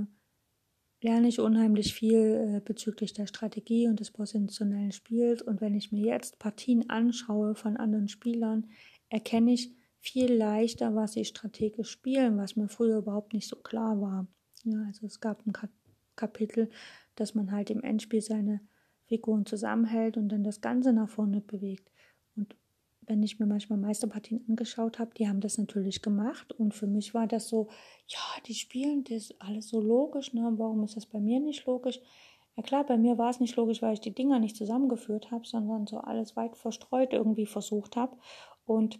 [1.03, 5.41] lerne ich unheimlich viel äh, bezüglich der Strategie und des positionellen Spiels.
[5.41, 8.69] Und wenn ich mir jetzt Partien anschaue von anderen Spielern,
[9.09, 14.01] erkenne ich viel leichter, was sie strategisch spielen, was mir früher überhaupt nicht so klar
[14.01, 14.27] war.
[14.63, 15.53] Ja, also es gab ein
[16.15, 16.69] Kapitel,
[17.15, 18.61] dass man halt im Endspiel seine
[19.05, 21.91] Figuren zusammenhält und dann das Ganze nach vorne bewegt.
[23.07, 27.13] Wenn ich mir manchmal Meisterpartien angeschaut habe, die haben das natürlich gemacht und für mich
[27.13, 27.67] war das so,
[28.07, 30.53] ja, die spielen das alles so logisch, ne?
[30.57, 31.99] Warum ist das bei mir nicht logisch?
[32.55, 35.45] Ja klar, bei mir war es nicht logisch, weil ich die Dinger nicht zusammengeführt habe,
[35.45, 38.17] sondern so alles weit verstreut irgendwie versucht habe
[38.65, 38.99] und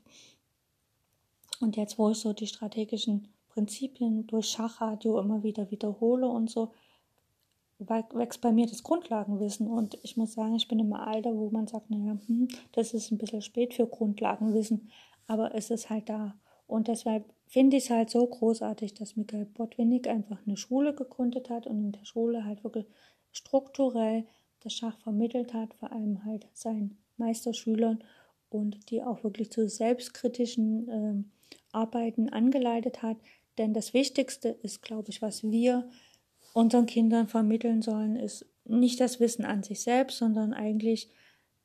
[1.60, 6.74] und jetzt, wo ich so die strategischen Prinzipien durch Schachradio immer wieder wiederhole und so,
[7.80, 9.68] wächst bei mir das Grundlagenwissen.
[9.68, 13.12] Und ich muss sagen, ich bin im Alter, wo man sagt, naja, hm, das ist
[13.12, 14.90] ein bisschen spät für Grundlagenwissen,
[15.28, 16.36] aber es ist halt da.
[16.68, 21.50] Und deshalb finde ich es halt so großartig, dass Michael Botwinnik einfach eine Schule gegründet
[21.50, 22.88] hat und in der Schule halt wirklich
[23.32, 24.26] strukturell
[24.62, 28.04] das Schach vermittelt hat, vor allem halt seinen Meisterschülern
[28.50, 31.32] und die auch wirklich zu selbstkritischen ähm,
[31.72, 33.18] Arbeiten angeleitet hat.
[33.58, 35.90] Denn das Wichtigste ist, glaube ich, was wir
[36.54, 41.12] unseren Kindern vermitteln sollen, ist nicht das Wissen an sich selbst, sondern eigentlich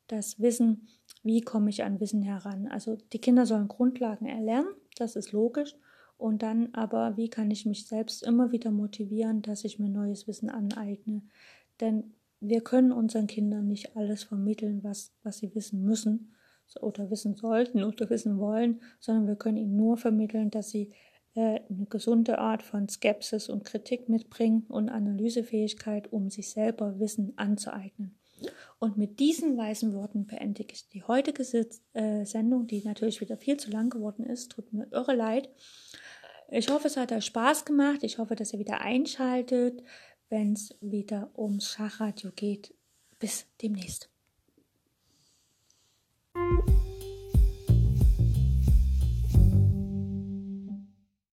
[0.07, 0.87] das Wissen,
[1.23, 2.67] wie komme ich an Wissen heran.
[2.67, 5.75] Also die Kinder sollen Grundlagen erlernen, das ist logisch.
[6.17, 10.27] Und dann aber, wie kann ich mich selbst immer wieder motivieren, dass ich mir neues
[10.27, 11.21] Wissen aneigne.
[11.79, 16.35] Denn wir können unseren Kindern nicht alles vermitteln, was, was sie wissen müssen
[16.81, 20.91] oder wissen sollten oder wissen wollen, sondern wir können ihnen nur vermitteln, dass sie
[21.35, 27.33] äh, eine gesunde Art von Skepsis und Kritik mitbringen und Analysefähigkeit, um sich selber Wissen
[27.37, 28.19] anzueignen.
[28.79, 31.43] Und mit diesen weisen Worten beendige ich die heutige
[31.93, 34.51] äh, Sendung, die natürlich wieder viel zu lang geworden ist.
[34.51, 35.49] Tut mir irre leid.
[36.49, 38.03] Ich hoffe, es hat euch Spaß gemacht.
[38.03, 39.83] Ich hoffe, dass ihr wieder einschaltet,
[40.29, 42.73] wenn es wieder ums Schachradio geht.
[43.19, 44.09] Bis demnächst.